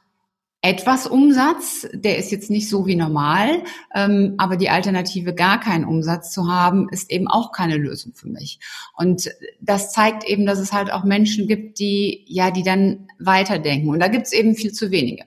etwas 0.65 1.05
Umsatz, 1.05 1.87
der 1.93 2.17
ist 2.17 2.31
jetzt 2.31 2.49
nicht 2.49 2.67
so 2.67 2.87
wie 2.87 2.95
normal, 2.95 3.61
ähm, 3.93 4.33
aber 4.39 4.57
die 4.57 4.71
Alternative, 4.71 5.35
gar 5.35 5.59
keinen 5.59 5.85
Umsatz 5.85 6.31
zu 6.31 6.47
haben, 6.47 6.89
ist 6.89 7.11
eben 7.11 7.27
auch 7.27 7.51
keine 7.51 7.77
Lösung 7.77 8.15
für 8.15 8.27
mich. 8.27 8.59
Und 8.97 9.29
das 9.61 9.93
zeigt 9.93 10.23
eben, 10.23 10.47
dass 10.47 10.57
es 10.57 10.73
halt 10.73 10.91
auch 10.91 11.03
Menschen 11.03 11.47
gibt, 11.47 11.77
die 11.77 12.25
ja, 12.27 12.49
die 12.49 12.63
dann 12.63 13.07
weiterdenken. 13.19 13.89
Und 13.89 13.99
da 13.99 14.07
gibt 14.07 14.25
es 14.25 14.33
eben 14.33 14.55
viel 14.55 14.73
zu 14.73 14.89
wenige. 14.89 15.25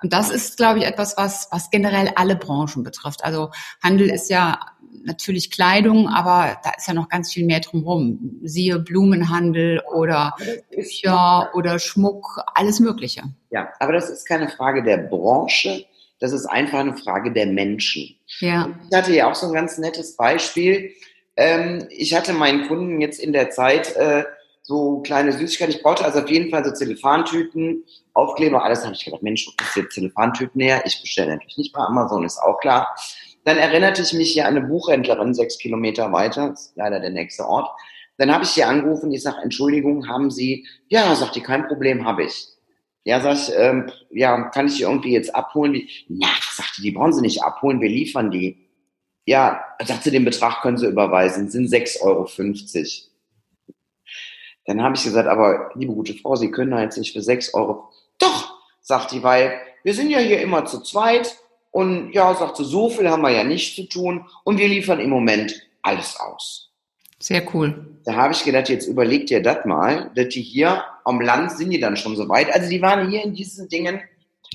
Und 0.00 0.12
das 0.12 0.30
ist, 0.30 0.56
glaube 0.56 0.78
ich, 0.78 0.84
etwas, 0.84 1.16
was, 1.16 1.48
was 1.50 1.70
generell 1.70 2.12
alle 2.14 2.36
Branchen 2.36 2.84
betrifft. 2.84 3.24
Also 3.24 3.50
Handel 3.82 4.08
ist 4.08 4.30
ja 4.30 4.60
natürlich 5.04 5.50
Kleidung, 5.50 6.08
aber 6.08 6.58
da 6.62 6.70
ist 6.76 6.88
ja 6.88 6.94
noch 6.94 7.08
ganz 7.08 7.32
viel 7.32 7.46
mehr 7.46 7.60
drumherum. 7.60 8.40
Siehe 8.42 8.78
Blumenhandel 8.78 9.82
oder 9.92 10.34
Bücher 10.70 11.50
oder 11.54 11.78
Schmuck, 11.78 12.42
alles 12.54 12.80
Mögliche. 12.80 13.22
Ja, 13.50 13.68
aber 13.78 13.92
das 13.92 14.10
ist 14.10 14.26
keine 14.26 14.48
Frage 14.48 14.82
der 14.82 14.98
Branche, 14.98 15.84
das 16.20 16.32
ist 16.32 16.46
einfach 16.46 16.80
eine 16.80 16.96
Frage 16.96 17.32
der 17.32 17.46
Menschen. 17.46 18.16
Ja. 18.40 18.70
Ich 18.90 18.96
hatte 18.96 19.14
ja 19.14 19.30
auch 19.30 19.34
so 19.34 19.46
ein 19.46 19.52
ganz 19.52 19.78
nettes 19.78 20.16
Beispiel. 20.16 20.92
Ähm, 21.36 21.86
ich 21.90 22.14
hatte 22.14 22.32
meinen 22.32 22.66
Kunden 22.66 23.00
jetzt 23.00 23.20
in 23.20 23.32
der 23.32 23.50
Zeit 23.50 23.94
äh, 23.94 24.24
so 24.62 25.00
kleine 25.00 25.32
Süßigkeiten. 25.32 25.74
Ich 25.74 25.82
brauchte 25.82 26.04
also 26.04 26.20
auf 26.20 26.28
jeden 26.28 26.50
Fall 26.50 26.64
so 26.64 26.72
Zellofantüten, 26.72 27.84
Aufkleber, 28.12 28.64
alles. 28.64 28.80
Da 28.80 28.86
habe 28.86 28.96
ich 28.96 29.04
gedacht, 29.04 29.22
Mensch, 29.22 29.46
wo 29.46 29.64
ist 29.64 29.76
jetzt 29.76 29.94
Zellofantüten 29.94 30.60
her? 30.60 30.82
Ich 30.84 31.00
bestelle 31.00 31.30
natürlich 31.32 31.56
nicht 31.56 31.72
bei 31.72 31.80
Amazon, 31.80 32.24
ist 32.24 32.38
auch 32.38 32.58
klar. 32.58 32.94
Dann 33.48 33.56
erinnerte 33.56 34.02
ich 34.02 34.12
mich 34.12 34.34
hier 34.34 34.46
an 34.46 34.58
eine 34.58 34.66
Buchhändlerin, 34.66 35.32
sechs 35.32 35.56
Kilometer 35.56 36.12
weiter, 36.12 36.52
ist 36.52 36.76
leider 36.76 37.00
der 37.00 37.08
nächste 37.08 37.46
Ort. 37.46 37.70
Dann 38.18 38.30
habe 38.30 38.44
ich 38.44 38.50
sie 38.50 38.62
angerufen, 38.62 39.10
ich 39.10 39.22
sage, 39.22 39.38
Entschuldigung, 39.42 40.06
haben 40.06 40.30
Sie, 40.30 40.66
ja, 40.88 41.14
sagt 41.14 41.34
die, 41.34 41.40
kein 41.40 41.66
Problem, 41.66 42.04
habe 42.04 42.24
ich. 42.24 42.48
Ja, 43.04 43.22
sag 43.22 43.36
ich, 43.36 43.50
ähm, 43.56 43.90
ja, 44.10 44.50
kann 44.50 44.66
ich 44.66 44.76
die 44.76 44.82
irgendwie 44.82 45.14
jetzt 45.14 45.34
abholen? 45.34 45.72
Die, 45.72 45.88
na, 46.08 46.28
sagte 46.52 46.82
die, 46.82 46.90
brauchen 46.90 47.14
Sie 47.14 47.22
nicht 47.22 47.42
abholen, 47.42 47.80
wir 47.80 47.88
liefern 47.88 48.30
die. 48.30 48.68
Ja, 49.24 49.64
sagte, 49.82 50.10
den 50.10 50.26
Betrag 50.26 50.60
können 50.60 50.76
Sie 50.76 50.86
überweisen, 50.86 51.48
sind 51.48 51.70
6,50 51.70 52.02
Euro. 52.02 52.28
Dann 54.66 54.82
habe 54.82 54.94
ich 54.94 55.04
gesagt, 55.04 55.26
aber 55.26 55.70
liebe 55.74 55.94
gute 55.94 56.12
Frau, 56.12 56.36
Sie 56.36 56.50
können 56.50 56.72
da 56.72 56.82
jetzt 56.82 56.98
nicht 56.98 57.14
für 57.14 57.22
sechs 57.22 57.54
Euro. 57.54 57.88
Doch, 58.18 58.58
sagt 58.82 59.12
die, 59.12 59.22
weil 59.22 59.58
wir 59.84 59.94
sind 59.94 60.10
ja 60.10 60.18
hier 60.18 60.42
immer 60.42 60.66
zu 60.66 60.82
zweit 60.82 61.34
Und 61.70 62.12
ja, 62.12 62.34
sagt 62.34 62.56
sie, 62.56 62.64
so 62.64 62.88
viel 62.88 63.08
haben 63.08 63.22
wir 63.22 63.30
ja 63.30 63.44
nicht 63.44 63.76
zu 63.76 63.88
tun 63.88 64.26
und 64.44 64.58
wir 64.58 64.68
liefern 64.68 65.00
im 65.00 65.10
Moment 65.10 65.54
alles 65.82 66.18
aus. 66.18 66.70
Sehr 67.20 67.42
cool. 67.54 67.98
Da 68.04 68.14
habe 68.14 68.32
ich 68.32 68.44
gedacht, 68.44 68.68
jetzt 68.68 68.86
überleg 68.86 69.26
dir 69.26 69.42
das 69.42 69.64
mal, 69.64 70.10
dass 70.14 70.28
die 70.28 70.42
hier 70.42 70.84
am 71.04 71.20
Land 71.20 71.52
sind 71.52 71.70
die 71.70 71.80
dann 71.80 71.96
schon 71.96 72.16
so 72.16 72.28
weit. 72.28 72.52
Also 72.54 72.68
die 72.70 72.80
waren 72.80 73.10
hier 73.10 73.24
in 73.24 73.34
diesen 73.34 73.68
Dingen 73.68 74.00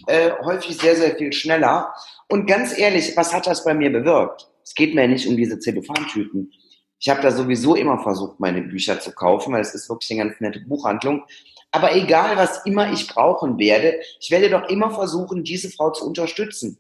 äh, 0.08 0.32
häufig 0.44 0.78
sehr, 0.78 0.96
sehr 0.96 1.16
viel 1.16 1.34
schneller. 1.34 1.94
Und 2.30 2.48
ganz 2.48 2.78
ehrlich, 2.78 3.16
was 3.18 3.34
hat 3.34 3.48
das 3.48 3.64
bei 3.64 3.74
mir 3.74 3.92
bewirkt? 3.92 4.48
Es 4.64 4.74
geht 4.74 4.96
mir 4.96 5.02
ja 5.02 5.08
nicht 5.08 5.28
um 5.28 5.36
diese 5.36 5.60
Zellophantüten. 5.60 6.52
Ich 7.00 7.10
habe 7.10 7.22
da 7.22 7.32
sowieso 7.32 7.76
immer 7.76 8.00
versucht, 8.00 8.40
meine 8.40 8.62
Bücher 8.62 8.98
zu 9.00 9.12
kaufen, 9.12 9.54
weil 9.54 9.62
es 9.62 9.76
ist 9.76 9.90
wirklich 9.90 10.12
eine 10.12 10.30
ganz 10.30 10.40
nette 10.40 10.62
Buchhandlung. 10.62 11.24
Aber 11.72 11.94
egal, 11.96 12.38
was 12.38 12.66
immer 12.66 12.94
ich 12.94 13.08
brauchen 13.08 13.58
werde, 13.58 14.00
ich 14.22 14.32
werde 14.32 14.50
doch 14.50 14.70
immer 14.70 14.92
versuchen, 14.92 15.44
diese 15.44 15.70
Frau 15.70 15.92
zu 15.92 16.06
unterstützen. 16.06 16.78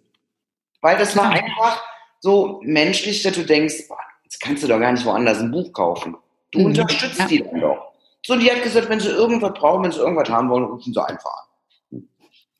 Weil 0.83 0.97
das 0.97 1.15
war 1.15 1.29
einfach 1.29 1.81
so 2.19 2.59
menschlich, 2.61 3.23
dass 3.23 3.33
du 3.33 3.43
denkst, 3.43 3.87
boah, 3.87 3.97
jetzt 4.25 4.41
kannst 4.41 4.63
du 4.63 4.67
doch 4.67 4.79
gar 4.79 4.91
nicht 4.91 5.05
woanders 5.05 5.39
ein 5.39 5.49
Buch 5.49 5.71
kaufen. 5.71 6.17
Du 6.51 6.59
mhm. 6.59 6.65
unterstützt 6.65 7.19
ja. 7.19 7.25
die 7.25 7.41
dann 7.41 7.61
doch. 7.61 7.93
So, 8.25 8.35
die 8.35 8.51
hat 8.51 8.61
gesagt, 8.61 8.89
wenn 8.89 8.99
sie 8.99 9.07
irgendwas 9.07 9.53
brauchen, 9.53 9.85
wenn 9.85 9.91
sie 9.93 9.99
irgendwas 9.99 10.29
haben 10.29 10.49
wollen, 10.49 10.65
rufen 10.65 10.93
sie 10.93 11.01
einfach 11.01 11.31
an. 11.91 12.03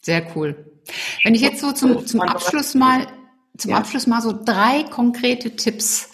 Sehr 0.01 0.25
cool. 0.35 0.71
Wenn 1.23 1.35
ich 1.35 1.41
jetzt 1.41 1.59
so 1.59 1.73
zum, 1.73 2.05
zum 2.05 2.21
Abschluss 2.21 2.75
mal, 2.75 3.07
zum 3.57 3.71
ja. 3.71 3.77
Abschluss 3.77 4.07
mal 4.07 4.21
so 4.21 4.33
drei 4.33 4.83
konkrete 4.83 5.57
Tipps 5.57 6.09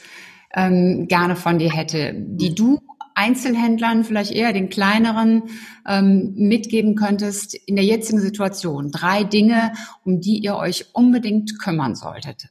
ähm, 0.55 1.07
gerne 1.07 1.35
von 1.35 1.59
dir 1.59 1.71
hätte, 1.71 2.13
die 2.15 2.55
du 2.55 2.79
Einzelhändlern, 3.19 4.05
vielleicht 4.05 4.31
eher 4.31 4.53
den 4.53 4.69
kleineren, 4.69 5.43
ähm, 5.85 6.33
mitgeben 6.35 6.95
könntest 6.95 7.53
in 7.53 7.75
der 7.75 7.83
jetzigen 7.83 8.21
Situation? 8.21 8.91
Drei 8.91 9.25
Dinge, 9.25 9.73
um 10.05 10.21
die 10.21 10.37
ihr 10.37 10.55
euch 10.55 10.85
unbedingt 10.93 11.59
kümmern 11.59 11.95
solltet. 11.95 12.47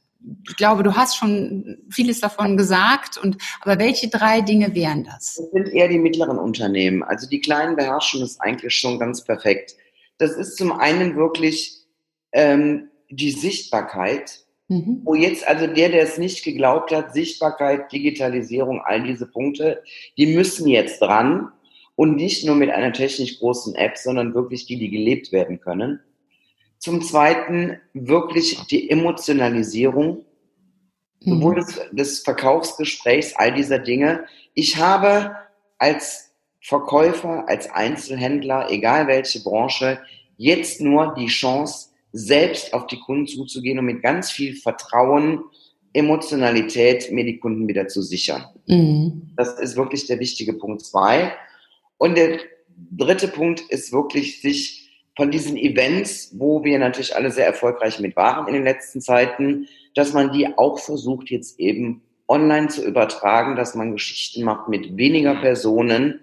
Ich 0.47 0.57
glaube, 0.57 0.83
du 0.83 0.95
hast 0.95 1.17
schon 1.17 1.77
vieles 1.89 2.19
davon 2.19 2.55
gesagt, 2.55 3.17
und, 3.17 3.37
aber 3.61 3.79
welche 3.79 4.09
drei 4.09 4.41
Dinge 4.41 4.75
wären 4.75 5.03
das? 5.03 5.35
Das 5.35 5.51
sind 5.51 5.73
eher 5.73 5.87
die 5.87 5.97
mittleren 5.97 6.37
Unternehmen. 6.37 7.03
Also 7.03 7.27
die 7.27 7.41
kleinen 7.41 7.75
beherrschen 7.75 8.19
das 8.19 8.39
eigentlich 8.39 8.75
schon 8.75 8.99
ganz 8.99 9.23
perfekt. 9.23 9.75
Das 10.19 10.31
ist 10.31 10.57
zum 10.57 10.71
einen 10.71 11.15
wirklich 11.15 11.87
ähm, 12.31 12.89
die 13.09 13.31
Sichtbarkeit 13.31 14.45
Mhm. 14.69 15.01
Wo 15.03 15.15
jetzt 15.15 15.47
also 15.47 15.65
der, 15.65 15.89
der 15.89 16.03
es 16.03 16.19
nicht 16.19 16.43
geglaubt 16.43 16.91
hat, 16.91 17.13
Sichtbarkeit, 17.13 17.91
Digitalisierung, 17.91 18.81
all 18.81 19.03
diese 19.03 19.25
Punkte, 19.25 19.81
die 20.17 20.27
müssen 20.27 20.67
jetzt 20.67 21.01
dran 21.01 21.51
und 21.95 22.15
nicht 22.15 22.45
nur 22.45 22.55
mit 22.55 22.69
einer 22.69 22.93
technisch 22.93 23.39
großen 23.39 23.75
App, 23.75 23.97
sondern 23.97 24.35
wirklich 24.35 24.67
die, 24.67 24.77
die 24.77 24.91
gelebt 24.91 25.31
werden 25.31 25.59
können. 25.59 25.99
Zum 26.77 27.01
Zweiten 27.01 27.79
wirklich 27.93 28.57
die 28.67 28.89
Emotionalisierung, 28.91 30.23
mhm. 31.23 31.29
sowohl 31.29 31.55
des, 31.55 31.81
des 31.91 32.19
Verkaufsgesprächs, 32.19 33.33
all 33.35 33.53
dieser 33.53 33.79
Dinge. 33.79 34.25
Ich 34.53 34.77
habe 34.77 35.35
als 35.79 36.31
Verkäufer, 36.61 37.49
als 37.49 37.71
Einzelhändler, 37.71 38.69
egal 38.69 39.07
welche 39.07 39.41
Branche, 39.41 39.99
jetzt 40.37 40.79
nur 40.79 41.15
die 41.17 41.27
Chance, 41.27 41.88
selbst 42.11 42.73
auf 42.73 42.87
die 42.87 42.99
Kunden 42.99 43.27
zuzugehen 43.27 43.79
und 43.79 43.85
mit 43.85 44.01
ganz 44.01 44.31
viel 44.31 44.55
Vertrauen, 44.55 45.43
Emotionalität 45.93 47.11
mir 47.11 47.23
die 47.23 47.39
Kunden 47.39 47.67
wieder 47.67 47.87
zu 47.87 48.01
sichern. 48.01 48.45
Mhm. 48.67 49.31
Das 49.35 49.59
ist 49.59 49.75
wirklich 49.75 50.05
der 50.07 50.19
wichtige 50.19 50.53
Punkt 50.53 50.81
zwei. 50.85 51.33
Und 51.97 52.17
der 52.17 52.39
dritte 52.91 53.27
Punkt 53.27 53.61
ist 53.69 53.91
wirklich 53.91 54.41
sich 54.41 54.89
von 55.15 55.31
diesen 55.31 55.57
Events, 55.57 56.33
wo 56.37 56.63
wir 56.63 56.79
natürlich 56.79 57.15
alle 57.15 57.31
sehr 57.31 57.45
erfolgreich 57.45 57.99
mit 57.99 58.15
waren 58.15 58.47
in 58.47 58.53
den 58.53 58.63
letzten 58.63 59.01
Zeiten, 59.01 59.67
dass 59.95 60.13
man 60.13 60.31
die 60.31 60.47
auch 60.57 60.79
versucht 60.79 61.29
jetzt 61.29 61.59
eben 61.59 62.01
online 62.27 62.67
zu 62.67 62.85
übertragen, 62.85 63.55
dass 63.55 63.75
man 63.75 63.91
Geschichten 63.91 64.43
macht 64.43 64.69
mit 64.69 64.95
weniger 64.95 65.35
Personen, 65.35 66.21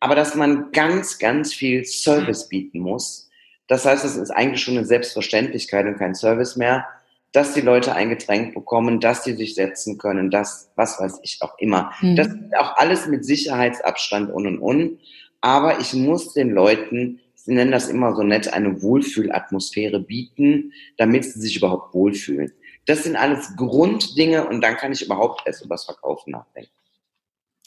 aber 0.00 0.14
dass 0.16 0.34
man 0.34 0.72
ganz, 0.72 1.18
ganz 1.18 1.54
viel 1.54 1.84
Service 1.84 2.48
bieten 2.48 2.80
muss 2.80 3.23
das 3.68 3.86
heißt, 3.86 4.04
es 4.04 4.16
ist 4.16 4.30
eigentlich 4.30 4.62
schon 4.62 4.76
eine 4.76 4.86
Selbstverständlichkeit 4.86 5.86
und 5.86 5.98
kein 5.98 6.14
Service 6.14 6.56
mehr, 6.56 6.86
dass 7.32 7.52
die 7.52 7.62
Leute 7.62 7.94
ein 7.94 8.10
Getränk 8.10 8.54
bekommen, 8.54 9.00
dass 9.00 9.24
sie 9.24 9.34
sich 9.34 9.54
setzen 9.56 9.98
können, 9.98 10.30
das, 10.30 10.70
was 10.76 11.00
weiß 11.00 11.18
ich 11.22 11.38
auch 11.40 11.58
immer. 11.58 11.92
Mhm. 12.00 12.16
Das 12.16 12.28
ist 12.28 12.56
auch 12.56 12.76
alles 12.76 13.08
mit 13.08 13.24
Sicherheitsabstand 13.24 14.30
und 14.30 14.46
und 14.46 14.58
und. 14.58 15.00
Aber 15.40 15.80
ich 15.80 15.94
muss 15.94 16.32
den 16.32 16.50
Leuten, 16.50 17.20
sie 17.34 17.52
nennen 17.52 17.72
das 17.72 17.88
immer 17.88 18.14
so 18.14 18.22
nett, 18.22 18.52
eine 18.52 18.82
Wohlfühlatmosphäre 18.82 19.98
bieten, 19.98 20.72
damit 20.96 21.24
sie 21.24 21.40
sich 21.40 21.56
überhaupt 21.56 21.92
wohlfühlen. 21.92 22.52
Das 22.86 23.02
sind 23.02 23.16
alles 23.16 23.56
Grunddinge 23.56 24.46
und 24.46 24.60
dann 24.60 24.76
kann 24.76 24.92
ich 24.92 25.04
überhaupt 25.04 25.42
erst 25.46 25.64
über 25.64 25.74
das 25.74 25.84
Verkaufen 25.84 26.30
nachdenken. 26.30 26.70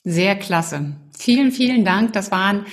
Sehr 0.03 0.37
klasse. 0.37 0.95
Vielen, 1.17 1.51
vielen 1.51 1.83
Dank. 1.83 2.13
Das 2.13 2.31
waren 2.31 2.65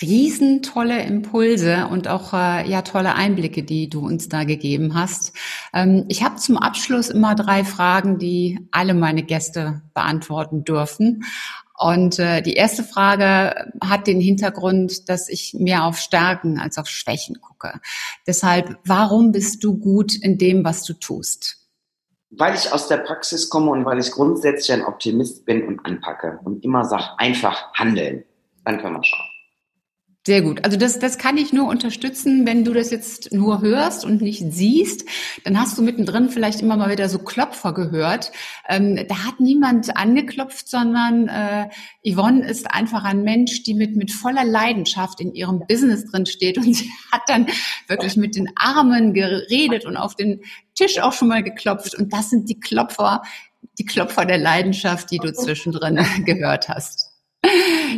riesentolle 0.00 1.02
Impulse 1.02 1.86
und 1.90 2.08
auch 2.08 2.32
äh, 2.32 2.68
ja 2.68 2.82
tolle 2.82 3.14
Einblicke, 3.14 3.62
die 3.62 3.88
du 3.88 4.00
uns 4.00 4.28
da 4.28 4.44
gegeben 4.44 4.94
hast. 4.94 5.32
Ähm, 5.72 6.06
ich 6.08 6.22
habe 6.22 6.36
zum 6.36 6.56
Abschluss 6.56 7.08
immer 7.08 7.34
drei 7.34 7.64
Fragen, 7.64 8.18
die 8.18 8.68
alle 8.70 8.94
meine 8.94 9.22
Gäste 9.22 9.82
beantworten 9.94 10.64
dürfen. 10.64 11.24
Und 11.76 12.18
äh, 12.18 12.42
die 12.42 12.54
erste 12.54 12.84
Frage 12.84 13.72
hat 13.82 14.06
den 14.06 14.20
Hintergrund, 14.20 15.08
dass 15.08 15.30
ich 15.30 15.54
mehr 15.58 15.84
auf 15.84 15.98
Stärken 15.98 16.58
als 16.58 16.76
auf 16.76 16.88
Schwächen 16.88 17.40
gucke. 17.40 17.80
Deshalb, 18.26 18.78
warum 18.84 19.32
bist 19.32 19.64
du 19.64 19.78
gut 19.78 20.14
in 20.14 20.36
dem, 20.36 20.62
was 20.62 20.84
du 20.84 20.92
tust? 20.92 21.56
Weil 22.28 22.54
ich 22.54 22.72
aus 22.72 22.86
der 22.86 22.98
Praxis 22.98 23.48
komme 23.48 23.70
und 23.70 23.86
weil 23.86 23.98
ich 23.98 24.10
grundsätzlich 24.10 24.72
ein 24.72 24.84
Optimist 24.84 25.46
bin 25.46 25.66
und 25.66 25.84
anpacke 25.86 26.38
und 26.44 26.62
immer 26.64 26.84
sage, 26.84 27.18
einfach 27.18 27.72
handeln. 27.72 28.24
Dann 28.64 28.78
können 28.78 28.96
wir 28.96 29.04
schauen. 29.04 29.39
Sehr 30.26 30.42
gut. 30.42 30.62
Also 30.66 30.76
das, 30.76 30.98
das 30.98 31.16
kann 31.16 31.38
ich 31.38 31.54
nur 31.54 31.66
unterstützen, 31.66 32.46
wenn 32.46 32.62
du 32.62 32.74
das 32.74 32.90
jetzt 32.90 33.32
nur 33.32 33.62
hörst 33.62 34.04
und 34.04 34.20
nicht 34.20 34.44
siehst. 34.52 35.08
Dann 35.44 35.58
hast 35.58 35.78
du 35.78 35.82
mittendrin 35.82 36.28
vielleicht 36.28 36.60
immer 36.60 36.76
mal 36.76 36.90
wieder 36.90 37.08
so 37.08 37.18
Klopfer 37.18 37.72
gehört. 37.72 38.30
Ähm, 38.68 39.02
da 39.08 39.24
hat 39.24 39.40
niemand 39.40 39.96
angeklopft, 39.96 40.68
sondern 40.68 41.28
äh, 41.28 41.68
Yvonne 42.06 42.46
ist 42.46 42.70
einfach 42.70 43.04
ein 43.04 43.22
Mensch, 43.22 43.62
die 43.62 43.72
mit, 43.72 43.96
mit 43.96 44.12
voller 44.12 44.44
Leidenschaft 44.44 45.22
in 45.22 45.32
ihrem 45.32 45.62
Business 45.66 46.04
drin 46.04 46.26
steht 46.26 46.58
und 46.58 46.74
sie 46.74 46.90
hat 47.10 47.22
dann 47.26 47.46
wirklich 47.88 48.16
mit 48.16 48.36
den 48.36 48.50
Armen 48.56 49.14
geredet 49.14 49.86
und 49.86 49.96
auf 49.96 50.16
den 50.16 50.42
Tisch 50.74 50.98
auch 50.98 51.14
schon 51.14 51.28
mal 51.28 51.42
geklopft. 51.42 51.94
Und 51.94 52.12
das 52.12 52.28
sind 52.28 52.50
die 52.50 52.60
Klopfer, 52.60 53.22
die 53.78 53.86
Klopfer 53.86 54.26
der 54.26 54.38
Leidenschaft, 54.38 55.10
die 55.10 55.18
du 55.18 55.32
zwischendrin 55.32 55.98
gehört 56.26 56.68
hast. 56.68 57.09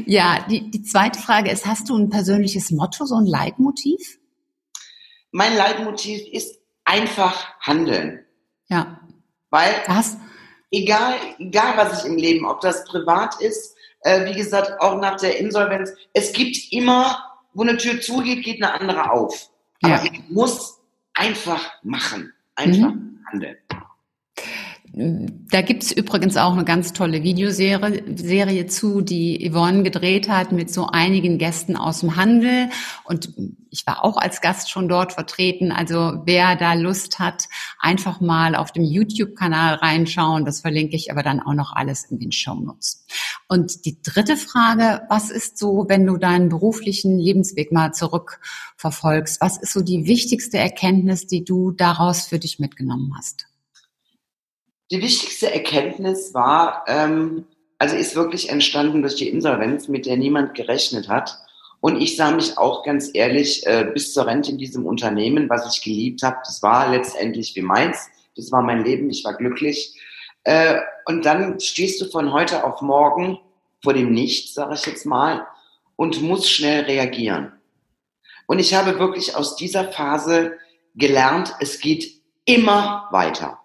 Ja, 0.06 0.46
die, 0.48 0.70
die 0.70 0.82
zweite 0.82 1.20
Frage 1.20 1.50
ist, 1.50 1.66
hast 1.66 1.88
du 1.88 1.96
ein 1.96 2.10
persönliches 2.10 2.70
Motto, 2.70 3.04
so 3.04 3.16
ein 3.16 3.26
Leitmotiv? 3.26 4.18
Mein 5.30 5.56
Leitmotiv 5.56 6.22
ist 6.32 6.58
einfach 6.84 7.58
handeln. 7.60 8.24
Ja. 8.68 9.00
Weil 9.50 9.74
das? 9.86 10.16
egal, 10.72 11.14
egal 11.38 11.76
was 11.76 12.00
ich 12.00 12.10
im 12.10 12.16
Leben, 12.16 12.46
ob 12.46 12.60
das 12.60 12.84
privat 12.84 13.40
ist, 13.40 13.76
äh, 14.00 14.24
wie 14.24 14.36
gesagt, 14.36 14.80
auch 14.80 15.00
nach 15.00 15.16
der 15.16 15.38
Insolvenz, 15.38 15.92
es 16.12 16.32
gibt 16.32 16.56
immer, 16.72 17.22
wo 17.52 17.62
eine 17.62 17.76
Tür 17.76 18.00
zugeht, 18.00 18.42
geht 18.42 18.62
eine 18.62 18.80
andere 18.80 19.12
auf. 19.12 19.50
Aber 19.82 19.96
ja. 19.96 20.04
ich 20.04 20.28
muss 20.28 20.80
einfach 21.14 21.72
machen, 21.82 22.32
einfach 22.56 22.94
mhm. 22.94 23.20
handeln. 23.30 23.56
Da 24.94 25.62
gibt's 25.62 25.90
übrigens 25.90 26.36
auch 26.36 26.52
eine 26.52 26.66
ganz 26.66 26.92
tolle 26.92 27.22
Videoserie 27.22 28.02
Serie 28.14 28.66
zu, 28.66 29.00
die 29.00 29.50
Yvonne 29.50 29.84
gedreht 29.84 30.28
hat 30.28 30.52
mit 30.52 30.70
so 30.70 30.86
einigen 30.86 31.38
Gästen 31.38 31.76
aus 31.76 32.00
dem 32.00 32.16
Handel. 32.16 32.68
Und 33.04 33.32
ich 33.70 33.86
war 33.86 34.04
auch 34.04 34.18
als 34.18 34.42
Gast 34.42 34.70
schon 34.70 34.90
dort 34.90 35.14
vertreten. 35.14 35.72
Also 35.72 36.20
wer 36.26 36.56
da 36.56 36.74
Lust 36.74 37.18
hat, 37.18 37.44
einfach 37.78 38.20
mal 38.20 38.54
auf 38.54 38.70
dem 38.70 38.84
YouTube-Kanal 38.84 39.76
reinschauen. 39.76 40.44
Das 40.44 40.60
verlinke 40.60 40.94
ich 40.94 41.10
aber 41.10 41.22
dann 41.22 41.40
auch 41.40 41.54
noch 41.54 41.72
alles 41.74 42.04
in 42.04 42.18
den 42.18 42.32
Show 42.32 42.56
Notes. 42.56 43.06
Und 43.48 43.86
die 43.86 44.02
dritte 44.02 44.36
Frage, 44.36 45.02
was 45.08 45.30
ist 45.30 45.56
so, 45.56 45.86
wenn 45.88 46.04
du 46.04 46.18
deinen 46.18 46.50
beruflichen 46.50 47.18
Lebensweg 47.18 47.72
mal 47.72 47.92
zurückverfolgst? 47.92 49.40
Was 49.40 49.56
ist 49.56 49.72
so 49.72 49.80
die 49.80 50.06
wichtigste 50.06 50.58
Erkenntnis, 50.58 51.26
die 51.26 51.44
du 51.44 51.70
daraus 51.70 52.26
für 52.26 52.38
dich 52.38 52.58
mitgenommen 52.58 53.14
hast? 53.16 53.46
Die 54.92 55.00
wichtigste 55.00 55.50
Erkenntnis 55.50 56.34
war, 56.34 56.84
ähm, 56.86 57.46
also 57.78 57.96
ist 57.96 58.14
wirklich 58.14 58.50
entstanden 58.50 59.00
durch 59.00 59.16
die 59.16 59.30
Insolvenz, 59.30 59.88
mit 59.88 60.04
der 60.04 60.18
niemand 60.18 60.54
gerechnet 60.54 61.08
hat. 61.08 61.38
Und 61.80 61.98
ich 61.98 62.14
sah 62.14 62.30
mich 62.30 62.58
auch 62.58 62.84
ganz 62.84 63.08
ehrlich 63.14 63.66
äh, 63.66 63.90
bis 63.94 64.12
zur 64.12 64.26
Rente 64.26 64.50
in 64.50 64.58
diesem 64.58 64.84
Unternehmen, 64.84 65.48
was 65.48 65.74
ich 65.74 65.82
geliebt 65.82 66.22
habe. 66.22 66.36
Das 66.44 66.62
war 66.62 66.90
letztendlich 66.90 67.56
wie 67.56 67.62
meins. 67.62 68.10
Das 68.36 68.52
war 68.52 68.60
mein 68.60 68.84
Leben. 68.84 69.08
Ich 69.08 69.24
war 69.24 69.32
glücklich. 69.32 69.98
Äh, 70.44 70.80
und 71.06 71.24
dann 71.24 71.58
stehst 71.58 71.98
du 72.02 72.10
von 72.10 72.34
heute 72.34 72.62
auf 72.62 72.82
morgen 72.82 73.38
vor 73.82 73.94
dem 73.94 74.12
Nichts, 74.12 74.52
sage 74.52 74.74
ich 74.74 74.84
jetzt 74.84 75.06
mal, 75.06 75.46
und 75.96 76.20
musst 76.20 76.50
schnell 76.50 76.84
reagieren. 76.84 77.52
Und 78.46 78.58
ich 78.58 78.74
habe 78.74 78.98
wirklich 78.98 79.36
aus 79.36 79.56
dieser 79.56 79.90
Phase 79.90 80.58
gelernt, 80.94 81.54
es 81.60 81.80
geht 81.80 82.20
immer 82.44 83.08
weiter. 83.10 83.61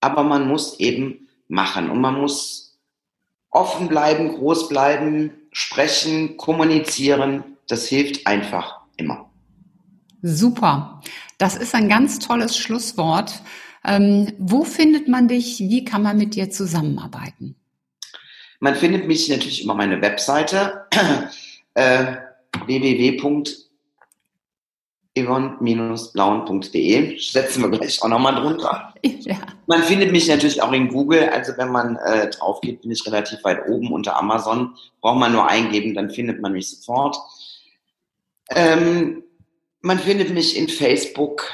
Aber 0.00 0.22
man 0.22 0.48
muss 0.48 0.78
eben 0.80 1.28
machen 1.48 1.90
und 1.90 2.00
man 2.00 2.20
muss 2.20 2.78
offen 3.50 3.88
bleiben, 3.88 4.28
groß 4.36 4.68
bleiben, 4.68 5.32
sprechen, 5.52 6.36
kommunizieren. 6.36 7.44
Das 7.68 7.86
hilft 7.86 8.26
einfach 8.26 8.80
immer. 8.96 9.30
Super. 10.22 11.00
Das 11.38 11.56
ist 11.56 11.74
ein 11.74 11.88
ganz 11.88 12.18
tolles 12.18 12.56
Schlusswort. 12.56 13.42
Ähm, 13.84 14.32
wo 14.38 14.64
findet 14.64 15.08
man 15.08 15.28
dich? 15.28 15.58
Wie 15.58 15.84
kann 15.84 16.02
man 16.02 16.18
mit 16.18 16.34
dir 16.34 16.50
zusammenarbeiten? 16.50 17.56
Man 18.60 18.74
findet 18.74 19.06
mich 19.06 19.28
natürlich 19.28 19.64
über 19.64 19.74
meine 19.74 20.02
Webseite 20.02 20.86
äh, 21.74 22.16
www.yvonne-blauen.de. 25.26 27.18
Setzen 27.18 27.62
wir 27.62 27.70
gleich 27.70 28.02
auch 28.02 28.08
nochmal 28.08 28.34
drunter. 28.34 28.94
Ja. 29.02 29.36
Man 29.66 29.82
findet 29.82 30.12
mich 30.12 30.28
natürlich 30.28 30.62
auch 30.62 30.72
in 30.72 30.88
Google. 30.88 31.28
Also 31.28 31.52
wenn 31.56 31.70
man 31.70 31.96
äh, 31.96 32.28
drauf 32.30 32.60
geht, 32.60 32.82
bin 32.82 32.90
ich 32.90 33.06
relativ 33.06 33.42
weit 33.44 33.66
oben 33.68 33.92
unter 33.92 34.16
Amazon. 34.16 34.74
Braucht 35.00 35.18
man 35.18 35.32
nur 35.32 35.48
eingeben, 35.48 35.94
dann 35.94 36.10
findet 36.10 36.40
man 36.40 36.52
mich 36.52 36.68
sofort. 36.68 37.16
Ähm, 38.50 39.22
man 39.82 39.98
findet 39.98 40.30
mich 40.34 40.56
in 40.56 40.68
Facebook, 40.68 41.50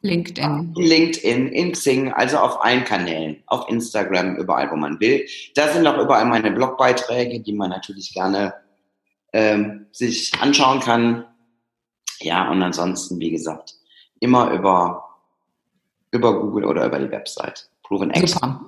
LinkedIn. 0.00 0.74
LinkedIn, 0.76 1.48
in 1.48 1.72
Xing, 1.72 2.12
also 2.12 2.38
auf 2.38 2.64
allen 2.64 2.84
Kanälen, 2.84 3.42
auf 3.46 3.68
Instagram, 3.68 4.36
überall, 4.36 4.70
wo 4.70 4.76
man 4.76 4.98
will. 5.00 5.26
Da 5.54 5.68
sind 5.68 5.86
auch 5.86 5.98
überall 5.98 6.24
meine 6.24 6.50
Blogbeiträge, 6.50 7.40
die 7.40 7.52
man 7.52 7.70
natürlich 7.70 8.14
gerne 8.14 8.54
ähm, 9.32 9.86
sich 9.92 10.32
anschauen 10.40 10.80
kann. 10.80 11.24
Ja, 12.20 12.50
und 12.50 12.62
ansonsten, 12.62 13.18
wie 13.20 13.30
gesagt, 13.30 13.74
immer 14.20 14.50
über, 14.50 15.04
über 16.10 16.40
Google 16.40 16.64
oder 16.64 16.86
über 16.86 16.98
die 16.98 17.10
Website. 17.10 17.68
Proven 17.82 18.12
Super. 18.14 18.60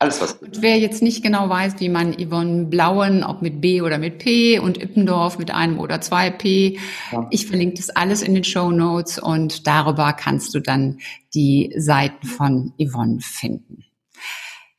Alles 0.00 0.20
was. 0.20 0.34
Und 0.34 0.62
wer 0.62 0.78
jetzt 0.78 1.02
nicht 1.02 1.24
genau 1.24 1.48
weiß, 1.48 1.80
wie 1.80 1.88
man 1.88 2.14
Yvonne 2.14 2.66
Blauen, 2.66 3.24
ob 3.24 3.42
mit 3.42 3.60
B 3.60 3.82
oder 3.82 3.98
mit 3.98 4.18
P 4.18 4.60
und 4.60 4.80
Ippendorf 4.80 5.38
mit 5.38 5.52
einem 5.52 5.80
oder 5.80 6.00
zwei 6.00 6.30
P, 6.30 6.78
ja. 7.10 7.26
ich 7.30 7.48
verlinke 7.48 7.78
das 7.78 7.90
alles 7.90 8.22
in 8.22 8.34
den 8.34 8.44
Show 8.44 8.70
Notes 8.70 9.18
und 9.18 9.66
darüber 9.66 10.12
kannst 10.12 10.54
du 10.54 10.60
dann 10.60 10.98
die 11.34 11.74
Seiten 11.76 12.24
von 12.28 12.72
Yvonne 12.80 13.18
finden. 13.20 13.84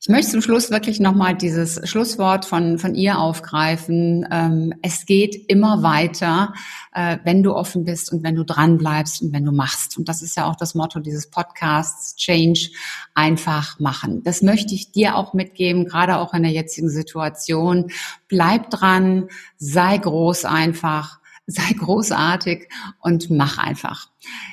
Ich 0.02 0.08
möchte 0.08 0.30
zum 0.30 0.40
Schluss 0.40 0.70
wirklich 0.70 0.98
nochmal 0.98 1.36
dieses 1.36 1.78
Schlusswort 1.86 2.46
von, 2.46 2.78
von 2.78 2.94
ihr 2.94 3.18
aufgreifen. 3.18 4.26
Ähm, 4.30 4.72
es 4.80 5.04
geht 5.04 5.36
immer 5.50 5.82
weiter, 5.82 6.54
äh, 6.94 7.18
wenn 7.24 7.42
du 7.42 7.54
offen 7.54 7.84
bist 7.84 8.10
und 8.10 8.22
wenn 8.22 8.34
du 8.34 8.42
dran 8.42 8.78
bleibst 8.78 9.20
und 9.20 9.34
wenn 9.34 9.44
du 9.44 9.52
machst. 9.52 9.98
Und 9.98 10.08
das 10.08 10.22
ist 10.22 10.38
ja 10.38 10.46
auch 10.48 10.56
das 10.56 10.74
Motto 10.74 11.00
dieses 11.00 11.28
Podcasts, 11.28 12.16
Change, 12.16 12.70
einfach 13.14 13.78
machen. 13.78 14.22
Das 14.24 14.40
möchte 14.40 14.74
ich 14.74 14.90
dir 14.90 15.16
auch 15.16 15.34
mitgeben, 15.34 15.84
gerade 15.84 16.16
auch 16.16 16.32
in 16.32 16.44
der 16.44 16.52
jetzigen 16.52 16.88
Situation. 16.88 17.90
Bleib 18.26 18.70
dran, 18.70 19.28
sei 19.58 19.98
groß 19.98 20.46
einfach 20.46 21.19
sei 21.50 21.72
großartig 21.78 22.68
und 23.00 23.30
mach 23.30 23.58
einfach. 23.58 24.08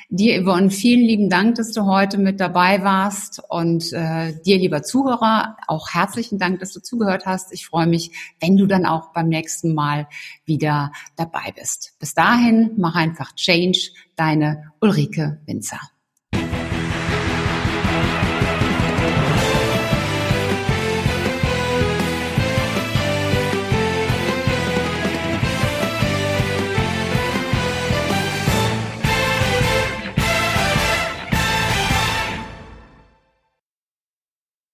Dir, 0.08 0.42
Yvonne, 0.42 0.70
vielen 0.70 1.06
lieben 1.06 1.28
Dank, 1.28 1.56
dass 1.56 1.72
du 1.72 1.84
heute 1.84 2.18
mit 2.18 2.40
dabei 2.40 2.82
warst 2.82 3.42
und 3.48 3.92
äh, 3.92 4.34
dir, 4.42 4.58
lieber 4.58 4.82
Zuhörer, 4.82 5.56
auch 5.66 5.90
herzlichen 5.90 6.38
Dank, 6.38 6.60
dass 6.60 6.72
du 6.72 6.80
zugehört 6.80 7.26
hast. 7.26 7.52
Ich 7.52 7.66
freue 7.66 7.86
mich, 7.86 8.12
wenn 8.40 8.56
du 8.56 8.66
dann 8.66 8.86
auch 8.86 9.12
beim 9.12 9.28
nächsten 9.28 9.74
Mal 9.74 10.08
wieder 10.44 10.92
dabei 11.16 11.52
bist. 11.54 11.94
Bis 11.98 12.14
dahin, 12.14 12.72
mach 12.76 12.94
einfach 12.94 13.34
Change, 13.34 13.90
deine 14.16 14.72
Ulrike 14.80 15.40
Winzer. 15.46 15.80